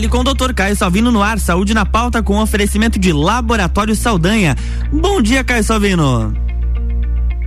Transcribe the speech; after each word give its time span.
Fale 0.00 0.08
com 0.08 0.20
o 0.20 0.24
Dr. 0.24 0.54
Caio 0.54 0.74
Salvino 0.74 1.12
no 1.12 1.22
ar, 1.22 1.38
saúde 1.38 1.74
na 1.74 1.84
pauta 1.84 2.22
com 2.22 2.40
oferecimento 2.40 2.98
de 2.98 3.12
Laboratório 3.12 3.94
Saldanha. 3.94 4.56
Bom 4.90 5.20
dia, 5.20 5.44
Caio 5.44 5.62
Salvino. 5.62 6.34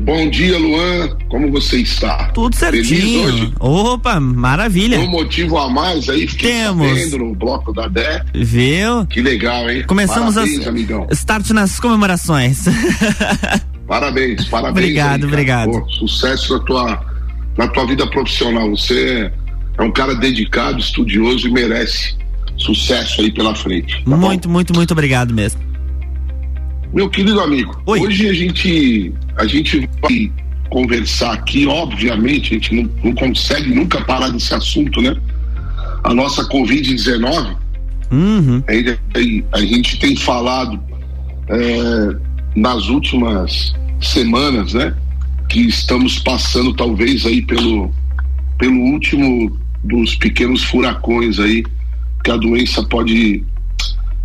Bom 0.01 0.29
dia, 0.29 0.59
Luan. 0.59 1.17
Como 1.29 1.49
você 1.49 1.77
está? 1.77 2.25
Tudo 2.25 2.55
certinho. 2.55 2.85
Feliz 2.85 3.25
hoje? 3.25 3.53
Opa, 3.59 4.19
maravilha. 4.19 4.99
Um 4.99 5.09
motivo 5.09 5.57
a 5.57 5.67
mais 5.67 6.07
aí, 6.07 6.27
fiquei 6.27 6.51
Temos. 6.51 7.11
no 7.13 7.33
bloco 7.33 7.73
da 7.73 7.87
Dé. 7.87 8.23
Viu? 8.35 9.03
Que 9.07 9.19
legal, 9.19 9.67
hein? 9.67 9.83
Começamos 9.87 10.37
a 10.37 10.43
start 11.09 11.49
nas 11.49 11.79
comemorações. 11.79 12.65
Parabéns, 13.87 14.45
parabéns. 14.45 14.85
Obrigado, 14.85 15.23
aí, 15.23 15.27
obrigado. 15.27 15.71
Pô, 15.71 15.89
sucesso 15.89 16.53
na 16.53 16.63
tua, 16.65 17.05
na 17.57 17.67
tua 17.67 17.87
vida 17.87 18.05
profissional. 18.05 18.69
Você 18.69 19.31
é 19.75 19.81
um 19.81 19.91
cara 19.91 20.13
dedicado, 20.13 20.77
estudioso 20.77 21.47
e 21.47 21.51
merece 21.51 22.21
sucesso 22.63 23.21
aí 23.21 23.31
pela 23.31 23.53
frente. 23.53 24.03
Tá 24.03 24.15
muito, 24.15 24.47
bom? 24.47 24.53
muito, 24.53 24.73
muito 24.73 24.91
obrigado 24.91 25.33
mesmo. 25.33 25.61
Meu 26.93 27.09
querido 27.09 27.39
amigo, 27.39 27.81
Oi. 27.87 27.99
hoje 28.01 28.29
a 28.29 28.33
gente, 28.33 29.13
a 29.37 29.45
gente 29.45 29.89
vai 30.01 30.31
conversar 30.69 31.33
aqui, 31.33 31.65
obviamente, 31.65 32.51
a 32.51 32.53
gente 32.55 32.75
não, 32.75 32.89
não 33.03 33.15
consegue 33.15 33.73
nunca 33.73 34.01
parar 34.01 34.29
desse 34.29 34.53
assunto, 34.53 35.01
né? 35.01 35.15
A 36.03 36.13
nossa 36.13 36.47
Covid-19, 36.49 37.57
uhum. 38.11 38.63
a, 38.67 39.57
a, 39.57 39.61
gente 39.61 39.97
tem 39.97 40.15
falado 40.15 40.79
é, 41.49 42.15
nas 42.55 42.87
últimas 42.89 43.73
semanas, 43.99 44.73
né? 44.73 44.95
Que 45.49 45.61
estamos 45.61 46.19
passando 46.19 46.73
talvez 46.73 47.25
aí 47.25 47.41
pelo, 47.41 47.91
pelo 48.59 48.79
último 48.79 49.57
dos 49.83 50.15
pequenos 50.15 50.63
furacões 50.63 51.39
aí 51.39 51.63
que 52.23 52.31
a 52.31 52.37
doença 52.37 52.81
pode 52.83 53.43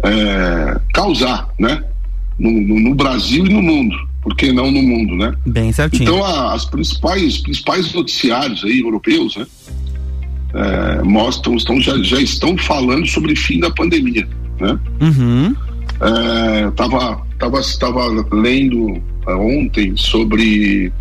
é, 0.05 0.81
causar, 0.93 1.49
né? 1.59 1.83
No, 2.39 2.51
no, 2.51 2.81
no, 2.81 2.95
Brasil 2.95 3.45
e 3.45 3.53
no 3.53 3.61
mundo, 3.61 3.97
por 4.23 4.37
que 4.37 4.53
não 4.53 4.71
no 4.71 4.81
mundo, 4.81 5.17
né? 5.17 5.35
Bem 5.45 5.73
certinho. 5.73 6.05
Então 6.05 6.25
a, 6.25 6.55
as 6.55 6.65
principais 6.65 7.39
principais 7.39 7.93
noticiários 7.93 8.65
aí 8.65 8.81
europeus, 8.81 9.37
né? 9.37 9.47
É, 10.55 11.03
mostram, 11.03 11.57
estão, 11.57 11.81
já, 11.81 12.01
já 12.03 12.21
estão 12.21 12.57
falando 12.57 13.07
sobre 13.07 13.35
fim 13.37 13.59
da 13.59 13.71
pandemia, 13.71 14.27
né? 14.61 14.79
Uhum. 15.01 15.57
É, 16.01 16.71
tava, 16.71 17.21
tava, 17.39 17.61
tava 17.79 18.27
lendo 18.33 19.03
é, 19.27 19.35
ontem 19.35 19.97
sobre 19.97 20.93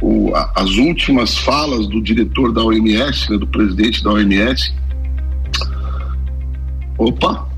o, 0.00 0.34
a, 0.34 0.52
as 0.56 0.70
últimas 0.76 1.36
falas 1.38 1.86
do 1.88 2.00
diretor 2.00 2.52
da 2.52 2.62
OMS, 2.62 3.30
né, 3.30 3.38
do 3.38 3.46
presidente 3.46 4.02
da 4.02 4.12
OMS. 4.12 4.72
Opa! 7.00 7.48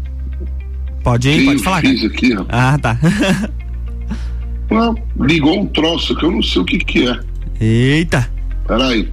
Pode 1.02 1.28
ir, 1.28 1.46
pode 1.46 1.62
falar. 1.64 1.80
Fiz 1.80 2.04
aqui, 2.04 2.32
ah, 2.48 2.78
tá. 2.78 2.96
ah, 4.70 4.94
ligou 5.18 5.62
um 5.62 5.66
troço 5.66 6.14
que 6.14 6.24
eu 6.24 6.30
não 6.30 6.40
sei 6.40 6.62
o 6.62 6.64
que 6.64 6.78
que 6.78 7.08
é. 7.08 7.20
Eita! 7.60 8.30
Peraí. 8.68 9.12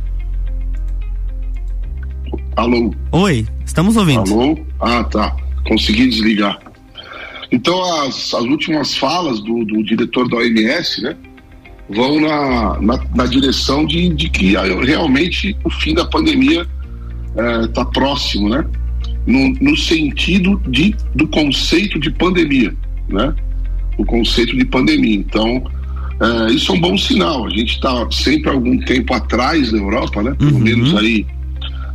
Alô? 2.56 2.94
Oi, 3.12 3.48
estamos 3.66 3.98
ouvindo. 3.98 4.32
Alô? 4.32 4.60
Ah, 4.80 5.04
tá. 5.04 5.36
Consegui 5.68 6.08
desligar. 6.08 6.60
Então, 7.52 7.82
as, 8.04 8.32
as 8.32 8.44
últimas 8.44 8.96
falas 8.96 9.40
do, 9.40 9.66
do 9.66 9.84
diretor 9.84 10.30
da 10.30 10.38
OMS, 10.38 11.02
né? 11.02 11.18
vão 11.90 12.22
na, 12.22 12.80
na, 12.80 13.04
na 13.16 13.26
direção 13.26 13.84
de, 13.84 14.10
de, 14.10 14.30
que 14.30 14.54
realmente 14.86 15.58
o 15.64 15.72
fim 15.72 15.96
da 15.96 16.06
pandemia 16.06 16.68
está 17.66 17.82
é, 17.82 17.86
próximo, 17.86 18.48
né? 18.48 18.64
No, 19.30 19.54
no, 19.62 19.78
sentido 19.78 20.60
de, 20.68 20.96
do 21.14 21.28
conceito 21.28 22.00
de 22.00 22.10
pandemia, 22.10 22.76
né? 23.08 23.34
O 23.98 24.04
conceito 24.04 24.58
de 24.58 24.66
pandemia. 24.66 25.18
Então, 25.18 25.64
é, 26.20 26.52
isso 26.52 26.72
é 26.72 26.76
um 26.76 26.82
bom 26.82 26.98
sinal. 26.98 27.46
A 27.46 27.50
gente 27.50 27.76
está 27.76 28.10
sempre 28.12 28.50
algum 28.50 28.80
tempo 28.80 29.14
atrás 29.14 29.72
da 29.72 29.78
Europa, 29.78 30.24
né? 30.24 30.34
Pelo 30.38 30.56
uhum. 30.56 30.60
menos 30.60 30.96
aí 30.96 31.28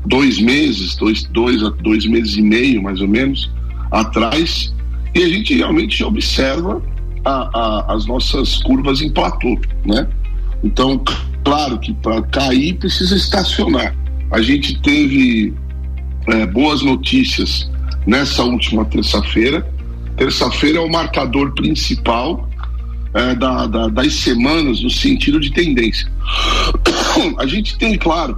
dois 0.07 0.41
meses, 0.41 0.95
dois, 0.97 1.25
dois, 1.25 1.61
dois 1.83 2.07
meses 2.07 2.37
e 2.37 2.43
meio, 2.43 2.83
mais 2.83 3.01
ou 3.01 3.09
menos, 3.09 3.51
atrás. 3.91 4.73
E 5.15 5.23
a 5.23 5.29
gente 5.29 5.55
realmente 5.55 6.05
observa 6.05 6.83
a, 7.25 7.59
a, 7.59 7.95
as 7.95 8.07
nossas 8.07 8.63
curvas 8.63 9.01
em 9.01 9.11
platô, 9.11 9.59
né? 9.85 10.07
Então, 10.63 11.03
claro 11.45 11.79
que 11.79 11.93
para 11.95 12.23
cair 12.23 12.75
precisa 12.75 13.17
estacionar. 13.17 13.95
A 14.31 14.41
gente 14.41 14.81
teve 14.81 15.53
é, 16.29 16.47
boas 16.47 16.83
notícias 16.83 17.71
nessa 18.07 18.43
última 18.43 18.85
terça-feira. 18.85 19.67
Terça-feira 20.17 20.79
é 20.79 20.81
o 20.81 20.91
marcador 20.91 21.53
principal 21.55 22.49
é, 23.13 23.35
da, 23.35 23.67
da, 23.67 23.89
das 23.89 24.15
semanas 24.15 24.83
no 24.83 24.91
sentido 24.91 25.41
de 25.41 25.51
tendência. 25.51 26.11
A 27.39 27.47
gente 27.47 27.77
tem, 27.79 27.97
claro, 27.97 28.37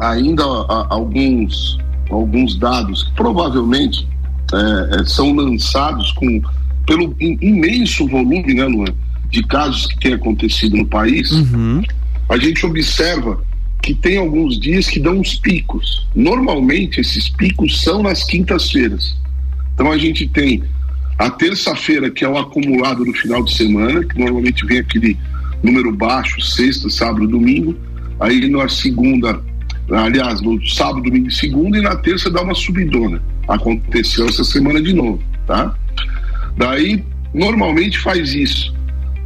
ainda 0.00 0.44
a, 0.44 0.86
alguns, 0.90 1.78
alguns 2.10 2.58
dados 2.58 3.04
que 3.04 3.12
provavelmente 3.14 4.06
é, 4.52 5.00
é 5.00 5.04
são 5.04 5.34
lançados 5.34 6.12
com 6.12 6.42
pelo 6.86 7.16
imenso 7.18 8.06
volume, 8.06 8.54
né, 8.54 8.64
Luan, 8.64 8.94
de 9.28 9.42
casos 9.42 9.86
que 9.86 9.98
tem 9.98 10.14
acontecido 10.14 10.76
no 10.76 10.86
país, 10.86 11.32
uhum. 11.32 11.82
a 12.28 12.38
gente 12.38 12.64
observa 12.64 13.40
que 13.82 13.94
tem 13.94 14.18
alguns 14.18 14.58
dias 14.58 14.88
que 14.88 14.98
dão 14.98 15.18
uns 15.18 15.36
picos. 15.36 16.06
Normalmente 16.14 17.00
esses 17.00 17.28
picos 17.28 17.82
são 17.82 18.02
nas 18.02 18.24
quintas-feiras. 18.24 19.16
Então 19.74 19.92
a 19.92 19.98
gente 19.98 20.26
tem 20.28 20.62
a 21.18 21.30
terça-feira, 21.30 22.10
que 22.10 22.24
é 22.24 22.28
o 22.28 22.36
acumulado 22.36 23.04
do 23.04 23.12
final 23.12 23.42
de 23.42 23.54
semana, 23.54 24.04
que 24.04 24.18
normalmente 24.18 24.66
vem 24.66 24.78
aquele 24.78 25.16
número 25.62 25.92
baixo, 25.92 26.40
sexta, 26.42 26.90
sábado, 26.90 27.26
domingo. 27.26 27.74
Aí 28.20 28.48
na 28.50 28.68
segunda, 28.68 29.40
aliás, 29.90 30.40
no 30.42 30.64
sábado, 30.66 31.02
domingo 31.02 31.28
e 31.28 31.34
segunda, 31.34 31.78
e 31.78 31.82
na 31.82 31.96
terça 31.96 32.30
dá 32.30 32.42
uma 32.42 32.54
subidona. 32.54 33.22
Aconteceu 33.48 34.26
essa 34.26 34.44
semana 34.44 34.82
de 34.82 34.92
novo, 34.92 35.22
tá? 35.46 35.74
Daí, 36.56 37.04
normalmente 37.32 37.98
faz 37.98 38.34
isso. 38.34 38.75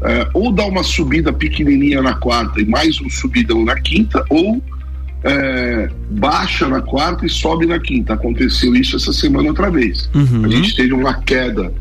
É, 0.03 0.29
ou 0.33 0.51
dá 0.51 0.65
uma 0.65 0.83
subida 0.83 1.33
pequenininha 1.33 2.01
na 2.01 2.15
quarta 2.15 2.61
e 2.61 2.65
mais 2.65 3.01
um 3.01 3.11
subidão 3.11 3.65
na 3.65 3.79
quinta, 3.79 4.25
ou 4.31 4.63
é, 5.23 5.91
baixa 6.11 6.67
na 6.67 6.81
quarta 6.81 7.27
e 7.27 7.29
sobe 7.29 7.67
na 7.67 7.79
quinta. 7.79 8.15
Aconteceu 8.15 8.75
isso 8.75 8.97
essa 8.97 9.13
semana 9.13 9.49
outra 9.49 9.71
vez. 9.71 10.11
Uhum. 10.15 10.45
A 10.45 10.49
gente 10.49 10.75
teve 10.75 10.95
uma 10.95 11.15
queda 11.23 11.73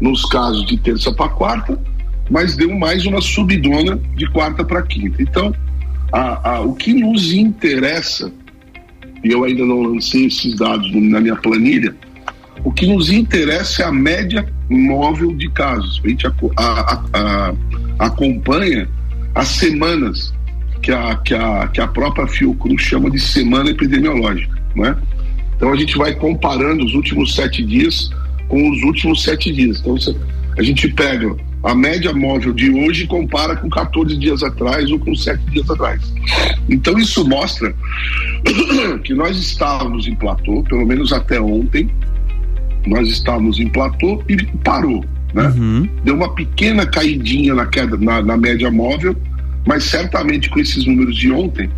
nos 0.00 0.24
casos 0.26 0.66
de 0.66 0.76
terça 0.76 1.12
para 1.12 1.30
quarta, 1.30 1.78
mas 2.30 2.56
deu 2.56 2.70
mais 2.74 3.06
uma 3.06 3.20
subidona 3.20 3.98
de 4.16 4.26
quarta 4.30 4.64
para 4.64 4.82
quinta. 4.82 5.22
Então, 5.22 5.54
a, 6.12 6.56
a, 6.56 6.60
o 6.60 6.74
que 6.74 6.92
nos 6.92 7.32
interessa, 7.32 8.30
e 9.22 9.30
eu 9.30 9.44
ainda 9.44 9.64
não 9.64 9.82
lancei 9.82 10.26
esses 10.26 10.54
dados 10.56 10.92
na 10.94 11.20
minha 11.20 11.36
planilha, 11.36 11.94
o 12.62 12.70
que 12.70 12.86
nos 12.86 13.10
interessa 13.10 13.82
é 13.82 13.86
a 13.86 13.92
média 13.92 14.46
móvel 14.68 15.34
de 15.36 15.48
casos. 15.50 16.00
A 16.04 16.08
gente 16.08 16.26
a, 16.26 16.32
a, 16.56 17.04
a, 17.12 17.54
acompanha 17.98 18.88
as 19.34 19.48
semanas 19.48 20.32
que 20.82 20.92
a, 20.92 21.16
que, 21.16 21.34
a, 21.34 21.68
que 21.68 21.80
a 21.80 21.88
própria 21.88 22.26
Fiocruz 22.26 22.82
chama 22.82 23.10
de 23.10 23.18
semana 23.18 23.70
epidemiológica. 23.70 24.62
Né? 24.76 24.96
Então 25.56 25.72
a 25.72 25.76
gente 25.76 25.96
vai 25.96 26.14
comparando 26.14 26.84
os 26.84 26.94
últimos 26.94 27.34
sete 27.34 27.64
dias 27.64 28.10
com 28.48 28.70
os 28.70 28.82
últimos 28.82 29.22
sete 29.22 29.52
dias. 29.52 29.80
Então 29.80 29.96
a 30.56 30.62
gente 30.62 30.88
pega 30.88 31.34
a 31.62 31.74
média 31.74 32.12
móvel 32.12 32.52
de 32.52 32.70
hoje 32.70 33.04
e 33.04 33.06
compara 33.06 33.56
com 33.56 33.70
14 33.70 34.16
dias 34.18 34.42
atrás 34.42 34.90
ou 34.90 34.98
com 34.98 35.14
sete 35.14 35.42
dias 35.46 35.68
atrás. 35.70 36.12
Então 36.68 36.98
isso 36.98 37.26
mostra 37.26 37.74
que 39.02 39.14
nós 39.14 39.38
estávamos 39.38 40.06
em 40.06 40.14
platô, 40.14 40.62
pelo 40.64 40.84
menos 40.86 41.12
até 41.12 41.40
ontem, 41.40 41.90
nós 42.86 43.08
estávamos 43.08 43.58
em 43.58 43.68
platô 43.68 44.22
e 44.28 44.36
parou. 44.64 45.04
Né? 45.32 45.48
Uhum. 45.48 45.88
Deu 46.04 46.14
uma 46.14 46.32
pequena 46.34 46.86
caidinha 46.86 47.54
na 47.54 47.66
queda 47.66 47.96
na, 47.96 48.22
na, 48.22 48.36
média 48.36 48.70
móvel, 48.70 49.16
mas 49.66 49.84
certamente 49.84 50.48
com 50.48 50.60
esses 50.60 50.86
números 50.86 51.16
de 51.16 51.30
ontem, 51.32 51.68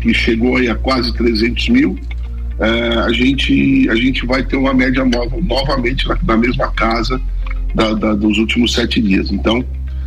que 0.00 0.12
chegou 0.12 0.56
aí 0.56 0.68
a 0.68 0.74
quase 0.74 1.12
300 1.14 1.68
mil, 1.68 1.98
é, 2.58 2.68
a, 2.98 3.12
gente, 3.12 3.88
a 3.88 3.94
gente 3.94 4.26
vai 4.26 4.42
ter 4.42 4.56
uma 4.56 4.74
média 4.74 5.04
móvel 5.04 5.42
novamente 5.42 6.06
na, 6.08 6.18
na 6.22 6.36
mesma 6.36 6.70
casa 6.72 7.20
da, 7.74 7.92
da, 7.94 8.14
dos 8.14 8.38
últimos 8.38 8.72
sete 8.72 9.00
dias. 9.00 9.30
Então, 9.30 9.64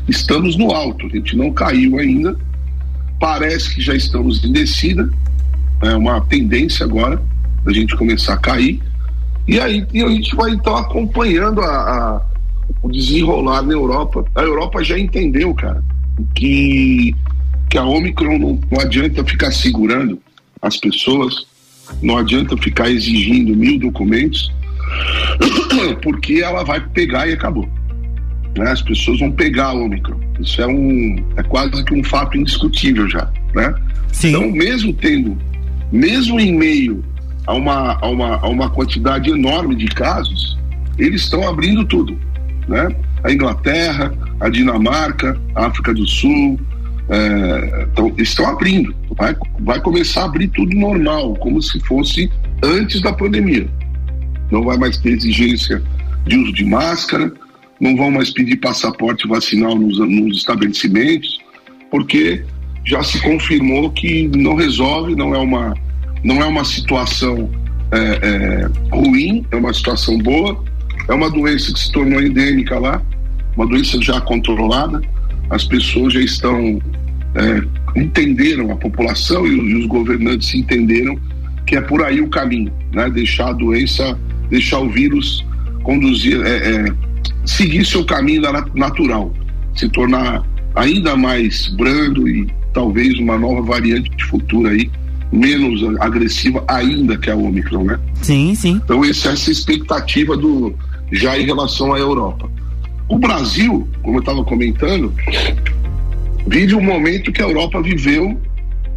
estamos 0.07 0.57
no 0.57 0.71
alto, 0.71 1.05
a 1.05 1.09
gente 1.09 1.35
não 1.35 1.51
caiu 1.51 1.97
ainda, 1.97 2.37
parece 3.19 3.75
que 3.75 3.81
já 3.81 3.95
estamos 3.95 4.43
em 4.43 4.51
descida, 4.51 5.09
é 5.81 5.95
uma 5.95 6.21
tendência 6.21 6.85
agora 6.85 7.21
da 7.63 7.71
gente 7.71 7.95
começar 7.95 8.33
a 8.33 8.37
cair 8.37 8.81
e 9.47 9.59
aí 9.59 9.85
e 9.93 10.03
a 10.03 10.09
gente 10.09 10.35
vai 10.35 10.51
então 10.51 10.75
acompanhando 10.75 11.61
a, 11.61 11.67
a, 11.67 12.21
o 12.81 12.91
desenrolar 12.91 13.61
na 13.61 13.73
Europa. 13.73 14.25
A 14.35 14.41
Europa 14.41 14.83
já 14.83 14.99
entendeu, 14.99 15.53
cara, 15.53 15.83
que, 16.35 17.15
que 17.69 17.77
a 17.77 17.83
Omicron 17.83 18.37
não, 18.37 18.59
não 18.69 18.81
adianta 18.81 19.23
ficar 19.23 19.51
segurando 19.51 20.19
as 20.61 20.77
pessoas. 20.77 21.47
Não 22.01 22.17
adianta 22.17 22.57
ficar 22.57 22.89
exigindo 22.89 23.55
mil 23.55 23.79
documentos, 23.79 24.51
porque 26.03 26.41
ela 26.43 26.63
vai 26.63 26.85
pegar 26.89 27.27
e 27.27 27.33
acabou. 27.33 27.67
Né? 28.57 28.69
As 28.69 28.81
pessoas 28.81 29.19
vão 29.19 29.31
pegar 29.31 29.73
o 29.73 29.85
Omicron. 29.85 30.19
Isso 30.39 30.61
é 30.61 30.67
um 30.67 31.15
é 31.37 31.43
quase 31.43 31.83
que 31.85 31.93
um 31.93 32.03
fato 32.03 32.37
indiscutível 32.37 33.09
já, 33.09 33.31
né? 33.55 33.73
Sim. 34.11 34.29
Então, 34.29 34.51
mesmo 34.51 34.93
tendo, 34.93 35.37
mesmo 35.91 36.39
em 36.39 36.53
meio 36.53 37.03
a 37.47 37.53
uma, 37.53 37.97
a 37.99 38.07
uma, 38.07 38.35
a 38.35 38.47
uma 38.47 38.69
quantidade 38.69 39.31
enorme 39.31 39.75
de 39.75 39.87
casos, 39.87 40.57
eles 40.97 41.21
estão 41.21 41.47
abrindo 41.47 41.85
tudo, 41.85 42.19
né? 42.67 42.93
A 43.23 43.31
Inglaterra, 43.31 44.13
a 44.39 44.49
Dinamarca, 44.49 45.39
a 45.55 45.65
África 45.67 45.93
do 45.93 46.05
Sul, 46.05 46.59
é, 47.09 47.87
então, 47.91 48.13
estão 48.17 48.45
abrindo. 48.47 48.93
Vai, 49.17 49.35
vai 49.61 49.79
começar 49.79 50.23
a 50.23 50.25
abrir 50.25 50.49
tudo 50.49 50.75
normal, 50.75 51.35
como 51.35 51.61
se 51.61 51.79
fosse 51.81 52.29
antes 52.61 53.01
da 53.01 53.13
pandemia. 53.13 53.67
Não 54.51 54.63
vai 54.63 54.77
mais 54.77 54.97
ter 54.97 55.11
exigência 55.11 55.81
de 56.25 56.37
uso 56.37 56.53
de 56.53 56.65
máscara, 56.65 57.31
não 57.79 57.95
vão 57.95 58.11
mais 58.11 58.31
pedir 58.31 58.57
passaporte 58.57 59.27
vacinal 59.27 59.75
nos, 59.75 59.99
nos 59.99 60.37
estabelecimentos, 60.37 61.39
porque 61.89 62.43
já 62.85 63.01
se 63.03 63.21
confirmou 63.21 63.89
que 63.91 64.29
não 64.35 64.55
resolve, 64.55 65.15
não 65.15 65.33
é 65.33 65.37
uma, 65.37 65.73
não 66.27 66.41
é 66.41 66.45
uma 66.45 66.65
situação 66.65 67.49
é, 67.89 67.97
é, 67.97 68.69
ruim, 68.93 69.45
é 69.49 69.55
uma 69.55 69.73
situação 69.73 70.17
boa, 70.17 70.61
é 71.07 71.13
uma 71.13 71.29
doença 71.29 71.71
que 71.71 71.79
se 71.79 71.89
tornou 71.89 72.21
endêmica 72.21 72.77
lá, 72.77 73.01
uma 73.55 73.65
doença 73.65 73.97
já 74.01 74.19
controlada, 74.19 75.01
as 75.49 75.63
pessoas 75.63 76.13
já 76.13 76.19
estão 76.19 76.81
é, 77.33 77.99
entenderam 78.01 78.73
a 78.73 78.75
população 78.75 79.47
e, 79.47 79.55
e, 79.55 79.75
os 79.75 79.85
governantes 79.85 80.53
entenderam 80.53 81.17
que 81.65 81.77
é 81.77 81.81
por 81.81 82.03
aí 82.03 82.19
o 82.19 82.27
caminho, 82.27 82.73
né? 82.91 83.09
Deixar 83.09 83.49
a 83.49 83.53
doença, 83.53 84.19
deixar 84.49 84.79
o 84.79 84.89
vírus 84.89 85.45
conduzir, 85.83 86.45
é, 86.45 86.71
é, 86.71 86.93
seguir 87.45 87.85
seu 87.85 88.03
caminho 88.05 88.41
natural, 88.75 89.33
se 89.73 89.87
tornar 89.87 90.45
ainda 90.75 91.15
mais 91.15 91.67
brando 91.67 92.27
e 92.27 92.47
talvez 92.73 93.17
uma 93.17 93.37
nova 93.37 93.61
variante 93.61 94.09
de 94.09 94.25
futuro 94.25 94.67
aí 94.67 94.91
menos 95.31 95.81
agressiva 95.99 96.63
ainda 96.67 97.17
que 97.17 97.29
a 97.29 97.35
Omicron, 97.35 97.83
né? 97.83 97.99
Sim, 98.21 98.55
sim. 98.55 98.81
Então 98.83 99.03
essa, 99.03 99.29
essa 99.29 99.51
expectativa 99.51 100.37
do 100.37 100.73
já 101.11 101.37
em 101.37 101.45
relação 101.45 101.93
à 101.93 101.99
Europa. 101.99 102.49
O 103.07 103.17
Brasil, 103.17 103.87
como 104.03 104.17
eu 104.17 104.19
estava 104.19 104.43
comentando, 104.43 105.13
vive 106.45 106.75
um 106.75 106.81
momento 106.81 107.31
que 107.31 107.41
a 107.41 107.45
Europa 107.45 107.81
viveu 107.81 108.39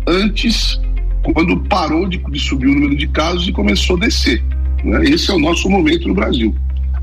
antes, 0.06 0.80
quando 1.22 1.56
parou 1.68 2.08
de, 2.08 2.18
de 2.18 2.38
subir 2.38 2.66
o 2.66 2.74
número 2.74 2.96
de 2.96 3.06
casos 3.08 3.46
e 3.46 3.52
começou 3.52 3.96
a 3.96 4.00
descer. 4.00 4.42
Né? 4.84 5.04
Esse 5.04 5.30
é 5.30 5.34
o 5.34 5.38
nosso 5.38 5.68
momento 5.68 6.08
no 6.08 6.14
Brasil. 6.14 6.54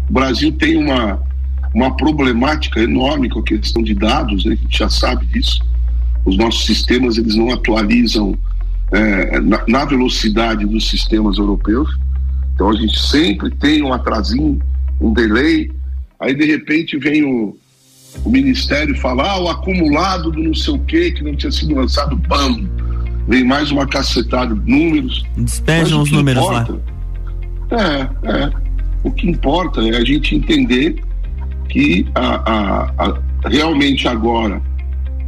O 0.09 0.13
Brasil 0.13 0.51
tem 0.51 0.77
uma, 0.77 1.21
uma 1.73 1.95
problemática 1.95 2.81
enorme 2.81 3.29
com 3.29 3.39
a 3.39 3.43
questão 3.43 3.81
de 3.81 3.93
dados, 3.93 4.45
né? 4.45 4.53
a 4.53 4.55
gente 4.55 4.77
já 4.77 4.89
sabe 4.89 5.25
disso. 5.27 5.61
Os 6.25 6.37
nossos 6.37 6.65
sistemas 6.65 7.17
eles 7.17 7.35
não 7.35 7.51
atualizam 7.53 8.37
é, 8.91 9.39
na, 9.39 9.63
na 9.67 9.85
velocidade 9.85 10.65
dos 10.65 10.89
sistemas 10.89 11.37
europeus. 11.37 11.89
Então 12.53 12.69
a 12.69 12.75
gente 12.75 12.99
sempre 12.99 13.49
tem 13.51 13.83
um 13.83 13.93
atrasinho, 13.93 14.59
um 14.99 15.13
delay. 15.13 15.71
Aí 16.19 16.33
de 16.33 16.45
repente 16.45 16.97
vem 16.97 17.23
o, 17.23 17.55
o 18.23 18.29
Ministério 18.29 18.97
fala, 18.99 19.31
ah, 19.31 19.39
o 19.39 19.47
acumulado 19.49 20.31
do 20.31 20.41
não 20.41 20.53
sei 20.53 20.73
o 20.73 20.79
que 20.79 21.11
que 21.11 21.23
não 21.23 21.35
tinha 21.35 21.51
sido 21.51 21.75
lançado, 21.75 22.15
bam, 22.15 22.67
vem 23.27 23.43
mais 23.43 23.71
uma 23.71 23.85
cacetada 23.85 24.55
de 24.55 24.71
números. 24.71 25.23
Despejam 25.37 26.01
os 26.01 26.11
números 26.11 26.43
importa, 26.43 26.79
lá. 27.69 28.09
É, 28.23 28.43
é. 28.43 28.51
O 29.03 29.11
que 29.11 29.29
importa 29.29 29.81
é 29.81 29.97
a 29.97 30.03
gente 30.03 30.35
entender 30.35 31.03
que 31.69 32.07
a, 32.15 32.51
a, 32.51 32.93
a 32.97 33.19
realmente 33.47 34.07
agora, 34.07 34.61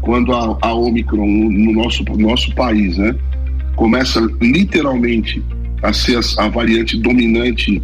quando 0.02 0.34
a, 0.34 0.58
a 0.62 0.74
Omicron 0.74 1.28
no 1.28 1.74
nosso, 1.74 2.04
no 2.04 2.18
nosso 2.18 2.54
país, 2.56 2.98
né, 2.98 3.16
começa 3.80 4.20
literalmente 4.42 5.42
a 5.82 5.94
ser 5.94 6.20
a, 6.38 6.50
variante 6.50 6.98
dominante 6.98 7.82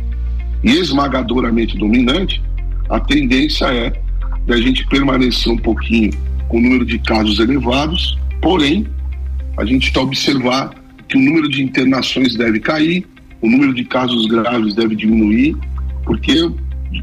e 0.62 0.70
esmagadoramente 0.72 1.78
dominante, 1.78 2.44
a 2.90 3.00
tendência 3.00 3.68
é 3.68 3.94
da 4.46 4.58
gente 4.58 4.86
permanecer 4.88 5.50
um 5.54 5.58
pouquinho 5.58 6.12
com 6.50 6.58
o 6.58 6.62
número 6.62 6.86
de 6.86 7.00
casos 7.00 7.40
elevados, 7.40 8.20
porém, 8.42 8.86
a 9.56 9.64
gente 9.64 9.88
está 9.88 10.02
observar 10.02 10.72
que 11.08 11.18
o 11.18 11.22
número 11.22 11.48
de 11.48 11.64
internações 11.64 12.36
deve 12.36 12.60
cair, 12.60 13.08
o 13.42 13.50
número 13.50 13.74
de 13.74 13.86
casos 13.86 14.28
graves 14.28 14.76
deve 14.76 14.98
diminuir, 14.98 15.56
porque 16.04 16.34
eu 16.34 16.54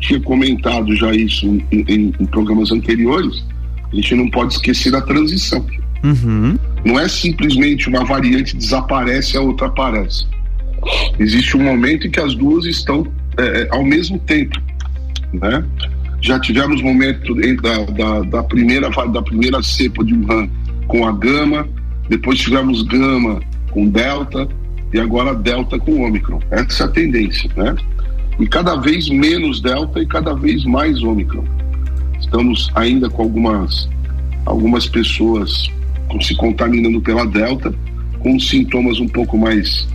tinha 0.01 0.21
comentado 0.21 0.95
já 0.95 1.15
isso 1.15 1.47
em, 1.47 1.65
em, 1.73 2.13
em 2.21 2.27
programas 2.27 2.71
anteriores, 2.71 3.43
a 3.91 3.97
gente 3.97 4.15
não 4.15 4.29
pode 4.29 4.53
esquecer 4.53 4.93
da 4.93 5.01
transição. 5.01 5.65
Uhum. 6.03 6.57
Não 6.85 6.99
é 6.99 7.09
simplesmente 7.09 7.89
uma 7.89 8.05
variante 8.05 8.57
desaparece 8.57 9.37
e 9.37 9.39
a 9.39 9.41
outra 9.41 9.69
aparece. 9.69 10.27
Existe 11.19 11.57
um 11.57 11.63
momento 11.63 12.07
em 12.07 12.11
que 12.11 12.21
as 12.21 12.35
duas 12.35 12.65
estão 12.65 13.07
é, 13.39 13.69
ao 13.71 13.85
mesmo 13.85 14.19
tempo, 14.19 14.61
né? 15.33 15.65
Já 16.21 16.39
tivemos 16.39 16.81
momento 16.83 17.35
da, 17.35 17.85
da, 17.85 18.21
da, 18.23 18.43
primeira, 18.45 18.89
da 18.89 19.23
primeira 19.23 19.63
cepa 19.63 20.05
de 20.05 20.15
Wuhan 20.15 20.49
com 20.87 21.07
a 21.07 21.13
gama, 21.13 21.69
depois 22.09 22.39
tivemos 22.39 22.83
gama 22.83 23.41
com 23.71 23.89
delta 23.89 24.49
e 24.93 25.01
agora 25.01 25.35
delta 25.35 25.79
com 25.79 26.03
ômicron. 26.05 26.41
Essa 26.51 26.85
é 26.85 26.87
a 26.87 26.91
tendência, 26.91 27.51
né? 27.57 27.75
E 28.39 28.47
cada 28.47 28.77
vez 28.77 29.09
menos 29.09 29.61
delta 29.61 30.01
e 30.01 30.07
cada 30.07 30.35
vez 30.35 30.65
mais 30.65 31.03
ômicron. 31.03 31.45
Estamos 32.21 32.71
ainda 32.75 33.09
com 33.09 33.23
algumas, 33.23 33.89
algumas 34.47 34.87
pessoas 34.87 35.71
se 36.21 36.35
contaminando 36.35 37.01
pela 37.01 37.27
delta, 37.27 37.75
com 38.19 38.39
sintomas 38.39 39.01
um 39.01 39.09
pouco 39.09 39.37
mais 39.37 39.87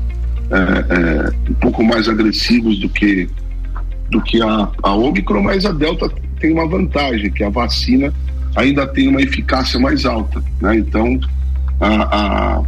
é, 0.50 0.56
é, 0.56 1.52
um 1.52 1.54
pouco 1.56 1.84
mais 1.84 2.08
agressivos 2.08 2.80
do 2.80 2.90
que 2.90 3.28
do 4.10 4.22
que 4.22 4.42
a, 4.42 4.70
a 4.84 4.96
Omicron, 4.96 5.44
mas 5.44 5.66
a 5.66 5.72
Delta 5.74 6.10
tem 6.40 6.54
uma 6.54 6.66
vantagem, 6.66 7.30
que 7.30 7.44
a 7.44 7.50
vacina 7.50 8.14
ainda 8.56 8.88
tem 8.88 9.10
uma 9.10 9.22
eficácia 9.22 9.78
mais 9.78 10.06
alta, 10.06 10.42
né? 10.62 10.78
Então, 10.78 11.20
a, 11.82 12.18
a, 12.18 12.64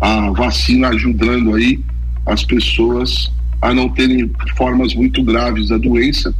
a 0.00 0.30
vacina 0.30 0.88
ajudando 0.90 1.56
aí 1.56 1.80
as 2.24 2.44
pessoas 2.44 3.32
a 3.60 3.74
não 3.74 3.88
terem 3.88 4.30
formas 4.56 4.94
muito 4.94 5.24
graves 5.24 5.68
da 5.68 5.78
doença, 5.78 6.32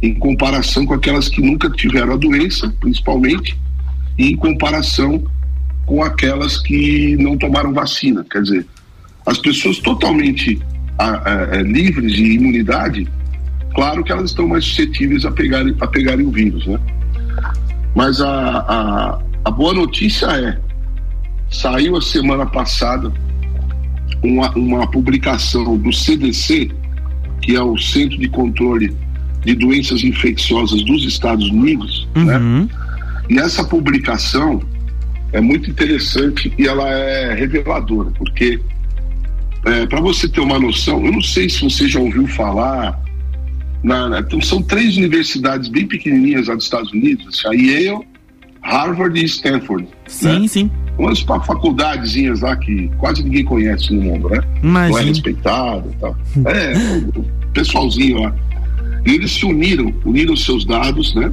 em 0.00 0.14
comparação 0.14 0.86
com 0.86 0.94
aquelas 0.94 1.28
que 1.28 1.42
nunca 1.42 1.68
tiveram 1.68 2.14
a 2.14 2.16
doença, 2.16 2.74
principalmente, 2.80 3.58
e 4.16 4.30
em 4.30 4.36
comparação 4.36 5.22
com 5.86 6.02
aquelas 6.02 6.58
que 6.58 7.16
não 7.16 7.38
tomaram 7.38 7.72
vacina. 7.72 8.26
Quer 8.30 8.42
dizer, 8.42 8.66
as 9.24 9.38
pessoas 9.38 9.78
totalmente 9.78 10.60
a, 10.98 11.04
a, 11.04 11.42
a, 11.58 11.62
livres 11.62 12.12
de 12.12 12.34
imunidade 12.34 13.08
Claro 13.76 14.02
que 14.02 14.10
elas 14.10 14.30
estão 14.30 14.48
mais 14.48 14.64
suscetíveis 14.64 15.26
a 15.26 15.30
pegarem, 15.30 15.76
a 15.78 15.86
pegarem 15.86 16.26
o 16.26 16.30
vírus, 16.30 16.66
né? 16.66 16.80
Mas 17.94 18.22
a, 18.22 19.20
a, 19.44 19.50
boa 19.50 19.74
notícia 19.74 20.26
é, 20.28 20.58
saiu 21.50 21.94
a 21.94 22.00
semana 22.00 22.46
passada 22.46 23.12
uma, 24.22 24.50
uma 24.52 24.90
publicação 24.90 25.76
do 25.76 25.92
CDC, 25.92 26.70
que 27.42 27.54
é 27.54 27.62
o 27.62 27.76
Centro 27.76 28.16
de 28.18 28.30
Controle 28.30 28.96
de 29.44 29.54
Doenças 29.54 30.02
Infecciosas 30.02 30.82
dos 30.82 31.04
Estados 31.04 31.46
Unidos, 31.50 32.08
né? 32.14 32.38
uhum. 32.38 32.60
né? 32.62 32.68
E 33.28 33.38
essa 33.38 33.62
publicação 33.62 34.62
é 35.36 35.40
muito 35.40 35.70
interessante 35.70 36.50
e 36.58 36.66
ela 36.66 36.88
é 36.88 37.34
reveladora, 37.34 38.10
porque 38.12 38.58
é, 39.66 39.86
para 39.86 40.00
você 40.00 40.26
ter 40.26 40.40
uma 40.40 40.58
noção, 40.58 41.04
eu 41.04 41.12
não 41.12 41.20
sei 41.20 41.50
se 41.50 41.62
você 41.62 41.86
já 41.86 42.00
ouviu 42.00 42.26
falar 42.28 42.98
na, 43.84 44.20
então 44.20 44.40
são 44.40 44.62
três 44.62 44.96
universidades 44.96 45.68
bem 45.68 45.86
pequenininhas 45.86 46.48
lá 46.48 46.54
dos 46.54 46.64
Estados 46.64 46.90
Unidos, 46.90 47.44
a 47.44 47.52
Yale, 47.52 48.06
Harvard 48.62 49.20
e 49.20 49.24
Stanford. 49.24 49.86
Sim, 50.06 50.40
né? 50.40 50.48
sim. 50.48 50.70
Umas 50.98 51.20
faculdadezinhas 51.20 52.40
lá 52.40 52.56
que 52.56 52.90
quase 52.96 53.22
ninguém 53.22 53.44
conhece 53.44 53.92
no 53.92 54.00
mundo, 54.00 54.30
né? 54.30 54.40
Imagina. 54.62 54.88
Não 54.88 54.98
é 54.98 55.02
respeitado 55.02 55.90
e 55.90 56.00
tal. 56.00 56.16
É, 56.46 56.72
o 57.18 57.22
pessoalzinho 57.52 58.22
lá. 58.22 58.34
E 59.04 59.10
eles 59.10 59.32
se 59.32 59.44
uniram, 59.44 59.92
uniram 60.06 60.34
seus 60.34 60.64
dados, 60.64 61.14
né? 61.14 61.32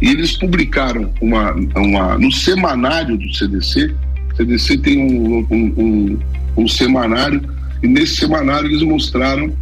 E 0.00 0.08
eles 0.08 0.36
publicaram 0.36 1.12
uma, 1.20 1.52
uma 1.76 2.18
no 2.18 2.32
semanário 2.32 3.16
do 3.16 3.34
CDC. 3.34 3.94
O 4.32 4.36
CDC 4.36 4.78
tem 4.78 4.98
um, 4.98 5.46
um, 5.50 5.74
um, 5.76 6.18
um 6.56 6.68
semanário, 6.68 7.42
e 7.82 7.86
nesse 7.86 8.16
semanário 8.16 8.68
eles 8.68 8.82
mostraram 8.82 9.52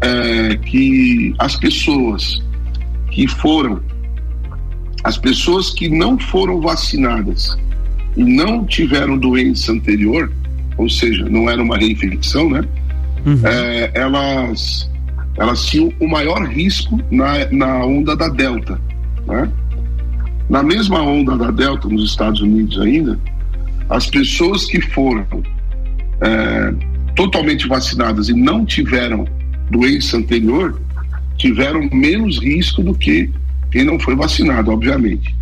é, 0.00 0.56
que 0.56 1.34
as 1.38 1.56
pessoas 1.56 2.42
que 3.10 3.26
foram, 3.28 3.80
as 5.04 5.18
pessoas 5.18 5.70
que 5.70 5.88
não 5.88 6.18
foram 6.18 6.60
vacinadas 6.60 7.56
e 8.16 8.24
não 8.24 8.64
tiveram 8.64 9.18
doença 9.18 9.72
anterior, 9.72 10.32
ou 10.76 10.88
seja, 10.88 11.28
não 11.28 11.48
era 11.48 11.62
uma 11.62 11.76
reinfecção, 11.76 12.48
né? 12.48 12.64
uhum. 13.26 13.40
é, 13.44 13.90
elas, 13.94 14.90
elas 15.36 15.66
tinham 15.66 15.92
o 16.00 16.08
maior 16.08 16.46
risco 16.46 16.98
na, 17.10 17.46
na 17.50 17.84
onda 17.84 18.16
da 18.16 18.28
Delta. 18.28 18.80
Né? 19.26 19.50
Na 20.52 20.62
mesma 20.62 21.00
onda 21.00 21.34
da 21.34 21.50
Delta, 21.50 21.88
nos 21.88 22.10
Estados 22.10 22.42
Unidos 22.42 22.78
ainda, 22.78 23.18
as 23.88 24.06
pessoas 24.10 24.66
que 24.66 24.82
foram 24.82 25.26
é, 26.20 26.74
totalmente 27.16 27.66
vacinadas 27.66 28.28
e 28.28 28.34
não 28.34 28.66
tiveram 28.66 29.26
doença 29.70 30.18
anterior 30.18 30.78
tiveram 31.38 31.88
menos 31.90 32.38
risco 32.38 32.82
do 32.82 32.92
que 32.92 33.30
quem 33.70 33.82
não 33.82 33.98
foi 33.98 34.14
vacinado, 34.14 34.70
obviamente. 34.70 35.34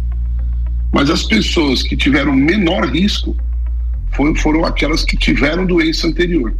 Mas 0.92 1.10
as 1.10 1.24
pessoas 1.24 1.82
que 1.82 1.96
tiveram 1.96 2.32
menor 2.32 2.88
risco 2.88 3.36
foram, 4.12 4.36
foram 4.36 4.64
aquelas 4.64 5.04
que 5.04 5.16
tiveram 5.16 5.66
doença 5.66 6.06
anterior. 6.06 6.54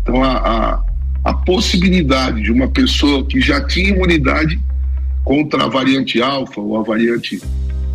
Então, 0.00 0.24
a, 0.24 0.38
a, 0.38 0.82
a 1.22 1.34
possibilidade 1.34 2.40
de 2.40 2.50
uma 2.50 2.68
pessoa 2.68 3.26
que 3.26 3.42
já 3.42 3.60
tinha 3.66 3.90
imunidade 3.90 4.58
contra 5.28 5.64
a 5.64 5.68
variante 5.68 6.22
alfa 6.22 6.58
ou 6.58 6.80
a 6.80 6.82
variante 6.82 7.38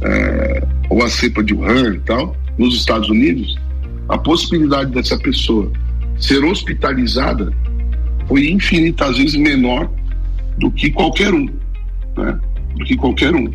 é, 0.04 0.68
ou 0.88 1.02
a 1.02 1.10
cepa 1.10 1.44
de 1.44 1.52
Wuhan 1.52 1.96
e 1.96 2.00
tal, 2.02 2.38
nos 2.60 2.76
Estados 2.76 3.10
Unidos, 3.10 3.60
a 4.08 4.20
possibilidade 4.20 4.92
dessa 4.92 5.18
pessoa 5.18 5.72
ser 6.16 6.46
hospitalizada 6.46 7.52
foi 8.28 8.52
infinitas 8.52 9.18
vezes 9.18 9.36
menor 9.36 9.92
do 10.60 10.70
que 10.70 10.92
qualquer 10.92 11.34
um, 11.34 11.50
né? 12.16 12.40
Do 12.78 12.86
que 12.86 12.96
qualquer 12.96 13.34
um. 13.34 13.52